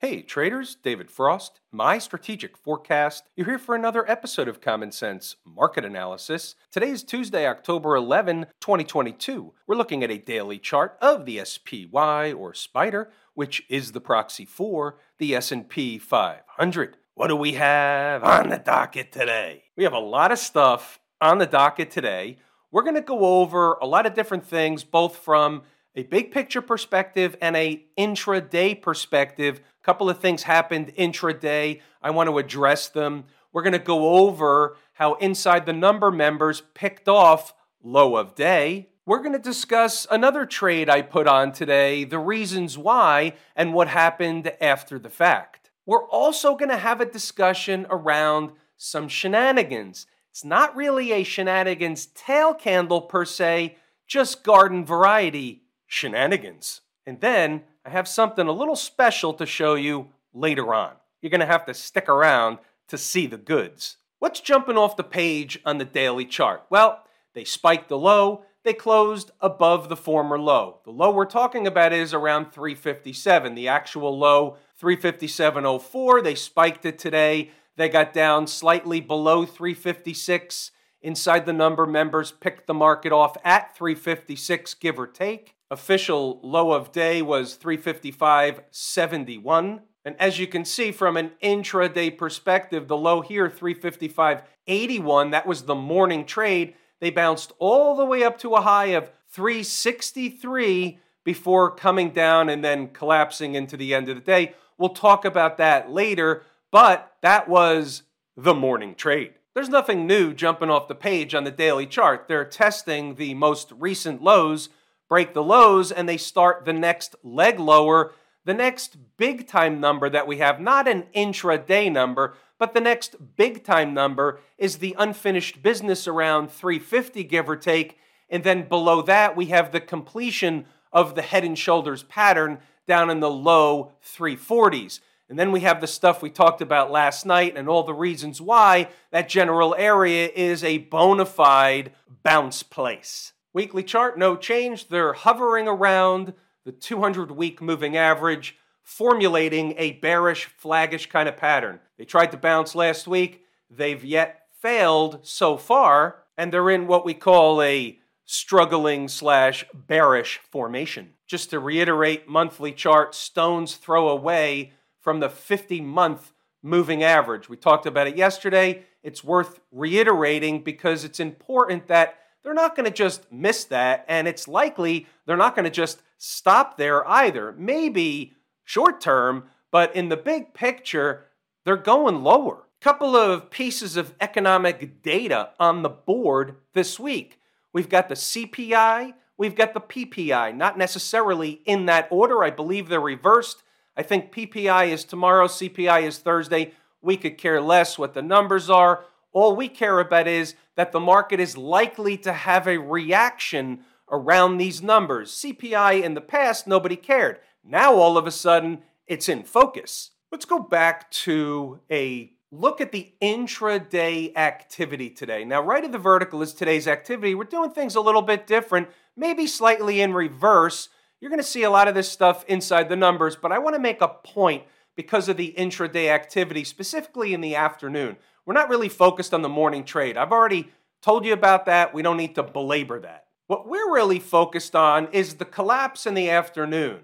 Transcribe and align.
Hey 0.00 0.22
traders, 0.22 0.76
David 0.76 1.10
Frost, 1.10 1.58
my 1.72 1.98
strategic 1.98 2.56
forecast. 2.56 3.24
You're 3.34 3.48
here 3.48 3.58
for 3.58 3.74
another 3.74 4.08
episode 4.08 4.46
of 4.46 4.60
Common 4.60 4.92
Sense 4.92 5.34
Market 5.44 5.84
Analysis. 5.84 6.54
Today 6.70 6.90
is 6.90 7.02
Tuesday, 7.02 7.48
October 7.48 7.96
11, 7.96 8.46
2022. 8.60 9.54
We're 9.66 9.74
looking 9.74 10.04
at 10.04 10.10
a 10.12 10.18
daily 10.18 10.60
chart 10.60 10.96
of 11.00 11.26
the 11.26 11.44
SPY 11.44 12.32
or 12.32 12.54
Spider, 12.54 13.10
which 13.34 13.64
is 13.68 13.90
the 13.90 14.00
proxy 14.00 14.44
for 14.44 15.00
the 15.18 15.34
S&P 15.34 15.98
500. 15.98 16.96
What 17.14 17.26
do 17.26 17.34
we 17.34 17.54
have 17.54 18.22
on 18.22 18.50
the 18.50 18.58
docket 18.58 19.10
today? 19.10 19.64
We 19.76 19.82
have 19.82 19.94
a 19.94 19.98
lot 19.98 20.30
of 20.30 20.38
stuff 20.38 21.00
on 21.20 21.38
the 21.38 21.46
docket 21.46 21.90
today. 21.90 22.36
We're 22.70 22.84
going 22.84 22.94
to 22.94 23.00
go 23.00 23.40
over 23.40 23.72
a 23.82 23.86
lot 23.86 24.06
of 24.06 24.14
different 24.14 24.46
things 24.46 24.84
both 24.84 25.16
from 25.16 25.62
a 25.98 26.04
big 26.04 26.30
picture 26.30 26.62
perspective 26.62 27.36
and 27.42 27.56
a 27.56 27.84
intraday 27.98 28.80
perspective. 28.80 29.60
A 29.82 29.84
couple 29.84 30.08
of 30.08 30.20
things 30.20 30.44
happened 30.44 30.94
intraday. 30.96 31.80
I 32.00 32.10
want 32.10 32.28
to 32.28 32.38
address 32.38 32.88
them. 32.88 33.24
We're 33.52 33.62
going 33.64 33.72
to 33.72 33.80
go 33.80 34.10
over 34.28 34.76
how 34.92 35.14
inside 35.14 35.66
the 35.66 35.72
number 35.72 36.12
members 36.12 36.62
picked 36.74 37.08
off 37.08 37.52
low 37.82 38.14
of 38.16 38.36
day. 38.36 38.90
We're 39.06 39.22
going 39.22 39.32
to 39.32 39.40
discuss 39.40 40.06
another 40.08 40.46
trade 40.46 40.88
I 40.88 41.02
put 41.02 41.26
on 41.26 41.50
today, 41.50 42.04
the 42.04 42.18
reasons 42.20 42.78
why, 42.78 43.32
and 43.56 43.74
what 43.74 43.88
happened 43.88 44.52
after 44.60 45.00
the 45.00 45.10
fact. 45.10 45.70
We're 45.84 46.06
also 46.06 46.54
going 46.54 46.68
to 46.68 46.76
have 46.76 47.00
a 47.00 47.06
discussion 47.06 47.86
around 47.90 48.52
some 48.76 49.08
shenanigans. 49.08 50.06
It's 50.30 50.44
not 50.44 50.76
really 50.76 51.10
a 51.10 51.24
shenanigans 51.24 52.06
tail 52.06 52.54
candle 52.54 53.00
per 53.00 53.24
se, 53.24 53.76
just 54.06 54.44
garden 54.44 54.84
variety 54.84 55.62
shenanigans. 55.88 56.82
And 57.04 57.20
then 57.20 57.64
I 57.84 57.90
have 57.90 58.06
something 58.06 58.46
a 58.46 58.52
little 58.52 58.76
special 58.76 59.34
to 59.34 59.46
show 59.46 59.74
you 59.74 60.10
later 60.32 60.72
on. 60.72 60.92
You're 61.20 61.30
going 61.30 61.40
to 61.40 61.46
have 61.46 61.66
to 61.66 61.74
stick 61.74 62.08
around 62.08 62.58
to 62.86 62.96
see 62.96 63.26
the 63.26 63.36
goods. 63.36 63.96
What's 64.20 64.40
jumping 64.40 64.76
off 64.76 64.96
the 64.96 65.02
page 65.02 65.58
on 65.64 65.78
the 65.78 65.84
daily 65.84 66.24
chart? 66.24 66.64
Well, 66.70 67.02
they 67.34 67.44
spiked 67.44 67.88
the 67.88 67.98
low, 67.98 68.44
they 68.64 68.74
closed 68.74 69.30
above 69.40 69.88
the 69.88 69.96
former 69.96 70.38
low. 70.38 70.80
The 70.84 70.90
low 70.90 71.10
we're 71.10 71.24
talking 71.24 71.66
about 71.66 71.92
is 71.92 72.12
around 72.12 72.52
357. 72.52 73.54
The 73.54 73.68
actual 73.68 74.18
low, 74.18 74.56
357.04. 74.82 76.22
They 76.22 76.34
spiked 76.34 76.84
it 76.84 76.98
today. 76.98 77.50
They 77.76 77.88
got 77.88 78.12
down 78.12 78.46
slightly 78.46 79.00
below 79.00 79.46
356. 79.46 80.72
Inside 81.00 81.46
the 81.46 81.52
number, 81.52 81.86
members 81.86 82.32
picked 82.32 82.66
the 82.66 82.74
market 82.74 83.12
off 83.12 83.36
at 83.44 83.76
356, 83.76 84.74
give 84.74 84.98
or 84.98 85.06
take. 85.06 85.54
Official 85.70 86.40
low 86.42 86.72
of 86.72 86.92
day 86.92 87.20
was 87.20 87.58
355.71. 87.58 89.80
And 90.04 90.14
as 90.18 90.38
you 90.38 90.46
can 90.46 90.64
see 90.64 90.92
from 90.92 91.18
an 91.18 91.32
intraday 91.42 92.16
perspective, 92.16 92.88
the 92.88 92.96
low 92.96 93.20
here, 93.20 93.50
355.81, 93.50 95.30
that 95.32 95.46
was 95.46 95.62
the 95.62 95.74
morning 95.74 96.24
trade. 96.24 96.72
They 97.00 97.10
bounced 97.10 97.52
all 97.58 97.94
the 97.96 98.06
way 98.06 98.22
up 98.22 98.38
to 98.38 98.54
a 98.54 98.62
high 98.62 98.86
of 98.86 99.10
363 99.30 100.98
before 101.24 101.70
coming 101.70 102.10
down 102.10 102.48
and 102.48 102.64
then 102.64 102.88
collapsing 102.88 103.54
into 103.54 103.76
the 103.76 103.94
end 103.94 104.08
of 104.08 104.16
the 104.16 104.22
day. 104.22 104.54
We'll 104.78 104.88
talk 104.90 105.26
about 105.26 105.58
that 105.58 105.90
later, 105.90 106.44
but 106.72 107.12
that 107.20 107.48
was 107.48 108.04
the 108.34 108.54
morning 108.54 108.94
trade. 108.94 109.34
There's 109.54 109.68
nothing 109.68 110.06
new 110.06 110.32
jumping 110.32 110.70
off 110.70 110.88
the 110.88 110.94
page 110.94 111.34
on 111.34 111.44
the 111.44 111.50
daily 111.50 111.84
chart. 111.84 112.28
They're 112.28 112.46
testing 112.46 113.16
the 113.16 113.34
most 113.34 113.70
recent 113.72 114.22
lows 114.22 114.70
break 115.08 115.34
the 115.34 115.42
lows 115.42 115.90
and 115.90 116.08
they 116.08 116.16
start 116.16 116.64
the 116.64 116.72
next 116.72 117.16
leg 117.22 117.58
lower. 117.58 118.12
The 118.44 118.54
next 118.54 118.96
big 119.16 119.46
time 119.46 119.80
number 119.80 120.08
that 120.08 120.26
we 120.26 120.38
have, 120.38 120.60
not 120.60 120.88
an 120.88 121.04
intraday 121.14 121.90
number, 121.92 122.34
but 122.58 122.74
the 122.74 122.80
next 122.80 123.36
big 123.36 123.64
time 123.64 123.94
number 123.94 124.40
is 124.56 124.78
the 124.78 124.96
unfinished 124.98 125.62
business 125.62 126.08
around 126.08 126.50
350, 126.50 127.24
give 127.24 127.48
or 127.48 127.56
take. 127.56 127.98
And 128.30 128.44
then 128.44 128.68
below 128.68 129.02
that, 129.02 129.36
we 129.36 129.46
have 129.46 129.72
the 129.72 129.80
completion 129.80 130.66
of 130.92 131.14
the 131.14 131.22
head 131.22 131.44
and 131.44 131.58
shoulders 131.58 132.02
pattern 132.04 132.58
down 132.86 133.10
in 133.10 133.20
the 133.20 133.30
low 133.30 133.92
340s. 134.02 135.00
And 135.28 135.38
then 135.38 135.52
we 135.52 135.60
have 135.60 135.80
the 135.80 135.86
stuff 135.86 136.22
we 136.22 136.30
talked 136.30 136.62
about 136.62 136.90
last 136.90 137.26
night 137.26 137.54
and 137.56 137.68
all 137.68 137.82
the 137.82 137.92
reasons 137.92 138.40
why 138.40 138.88
that 139.10 139.28
general 139.28 139.74
area 139.78 140.30
is 140.34 140.64
a 140.64 140.78
bona 140.78 141.26
fide 141.26 141.92
bounce 142.22 142.62
place. 142.62 143.34
Weekly 143.52 143.82
chart, 143.82 144.18
no 144.18 144.36
change. 144.36 144.88
They're 144.88 145.14
hovering 145.14 145.66
around 145.66 146.34
the 146.64 146.72
200 146.72 147.30
week 147.30 147.62
moving 147.62 147.96
average, 147.96 148.56
formulating 148.82 149.74
a 149.78 149.92
bearish, 149.92 150.48
flaggish 150.62 151.08
kind 151.08 151.28
of 151.28 151.36
pattern. 151.36 151.80
They 151.96 152.04
tried 152.04 152.30
to 152.32 152.36
bounce 152.36 152.74
last 152.74 153.08
week. 153.08 153.44
They've 153.70 154.04
yet 154.04 154.42
failed 154.60 155.20
so 155.22 155.56
far, 155.56 156.24
and 156.36 156.52
they're 156.52 156.70
in 156.70 156.86
what 156.86 157.04
we 157.04 157.14
call 157.14 157.62
a 157.62 157.98
struggling 158.24 159.08
slash 159.08 159.64
bearish 159.72 160.40
formation. 160.50 161.14
Just 161.26 161.50
to 161.50 161.58
reiterate, 161.58 162.28
monthly 162.28 162.72
chart, 162.72 163.14
stones 163.14 163.76
throw 163.76 164.08
away 164.08 164.72
from 165.00 165.20
the 165.20 165.30
50 165.30 165.80
month 165.80 166.32
moving 166.62 167.02
average. 167.02 167.48
We 167.48 167.56
talked 167.56 167.86
about 167.86 168.08
it 168.08 168.16
yesterday. 168.16 168.84
It's 169.02 169.24
worth 169.24 169.60
reiterating 169.72 170.62
because 170.62 171.04
it's 171.04 171.20
important 171.20 171.86
that 171.86 172.18
they're 172.48 172.54
not 172.54 172.74
going 172.74 172.86
to 172.86 172.90
just 172.90 173.30
miss 173.30 173.64
that, 173.64 174.06
and 174.08 174.26
it's 174.26 174.48
likely 174.48 175.06
they're 175.26 175.36
not 175.36 175.54
going 175.54 175.66
to 175.66 175.70
just 175.70 176.00
stop 176.16 176.78
there 176.78 177.06
either. 177.06 177.54
Maybe 177.58 178.32
short 178.64 179.02
term, 179.02 179.50
but 179.70 179.94
in 179.94 180.08
the 180.08 180.16
big 180.16 180.54
picture, 180.54 181.26
they're 181.66 181.76
going 181.76 182.22
lower. 182.22 182.64
Couple 182.80 183.14
of 183.14 183.50
pieces 183.50 183.98
of 183.98 184.14
economic 184.18 185.02
data 185.02 185.50
on 185.60 185.82
the 185.82 185.90
board 185.90 186.56
this 186.72 186.98
week. 186.98 187.38
We've 187.74 187.90
got 187.90 188.08
the 188.08 188.14
CPI, 188.14 189.12
we've 189.36 189.54
got 189.54 189.74
the 189.74 189.82
PPI, 189.82 190.56
not 190.56 190.78
necessarily 190.78 191.60
in 191.66 191.84
that 191.84 192.08
order. 192.10 192.42
I 192.42 192.48
believe 192.48 192.88
they're 192.88 192.98
reversed. 192.98 193.62
I 193.94 194.02
think 194.02 194.32
PPI 194.32 194.88
is 194.88 195.04
tomorrow, 195.04 195.48
CPI 195.48 196.04
is 196.04 196.16
Thursday. 196.16 196.72
We 197.02 197.18
could 197.18 197.36
care 197.36 197.60
less 197.60 197.98
what 197.98 198.14
the 198.14 198.22
numbers 198.22 198.70
are. 198.70 199.04
All 199.32 199.54
we 199.54 199.68
care 199.68 200.00
about 200.00 200.26
is 200.26 200.54
that 200.76 200.92
the 200.92 201.00
market 201.00 201.40
is 201.40 201.56
likely 201.56 202.16
to 202.18 202.32
have 202.32 202.66
a 202.66 202.78
reaction 202.78 203.80
around 204.10 204.56
these 204.56 204.82
numbers. 204.82 205.32
CPI 205.32 206.02
in 206.02 206.14
the 206.14 206.20
past, 206.20 206.66
nobody 206.66 206.96
cared. 206.96 207.38
Now 207.62 207.94
all 207.94 208.16
of 208.16 208.26
a 208.26 208.30
sudden, 208.30 208.82
it's 209.06 209.28
in 209.28 209.42
focus. 209.42 210.10
Let's 210.30 210.44
go 210.44 210.58
back 210.58 211.10
to 211.10 211.80
a 211.90 212.32
look 212.50 212.80
at 212.80 212.92
the 212.92 213.12
intraday 213.20 214.34
activity 214.36 215.10
today. 215.10 215.44
Now, 215.44 215.62
right 215.62 215.84
of 215.84 215.92
the 215.92 215.98
vertical 215.98 216.42
is 216.42 216.54
today's 216.54 216.88
activity. 216.88 217.34
We're 217.34 217.44
doing 217.44 217.70
things 217.70 217.94
a 217.94 218.00
little 218.00 218.22
bit 218.22 218.46
different, 218.46 218.88
maybe 219.16 219.46
slightly 219.46 220.00
in 220.00 220.14
reverse. 220.14 220.88
You're 221.20 221.30
going 221.30 221.40
to 221.40 221.44
see 221.44 221.62
a 221.62 221.70
lot 221.70 221.88
of 221.88 221.94
this 221.94 222.10
stuff 222.10 222.44
inside 222.48 222.88
the 222.88 222.96
numbers, 222.96 223.36
but 223.36 223.52
I 223.52 223.58
want 223.58 223.74
to 223.74 223.80
make 223.80 224.00
a 224.00 224.08
point 224.08 224.64
because 224.96 225.28
of 225.28 225.36
the 225.36 225.54
intraday 225.58 226.08
activity, 226.08 226.64
specifically 226.64 227.34
in 227.34 227.40
the 227.40 227.54
afternoon. 227.54 228.16
We're 228.48 228.54
not 228.54 228.70
really 228.70 228.88
focused 228.88 229.34
on 229.34 229.42
the 229.42 229.48
morning 229.50 229.84
trade. 229.84 230.16
I've 230.16 230.32
already 230.32 230.70
told 231.02 231.26
you 231.26 231.34
about 231.34 231.66
that. 231.66 231.92
We 231.92 232.00
don't 232.00 232.16
need 232.16 232.34
to 232.36 232.42
belabor 232.42 232.98
that. 233.00 233.26
What 233.46 233.68
we're 233.68 233.92
really 233.92 234.18
focused 234.18 234.74
on 234.74 235.08
is 235.12 235.34
the 235.34 235.44
collapse 235.44 236.06
in 236.06 236.14
the 236.14 236.30
afternoon. 236.30 237.00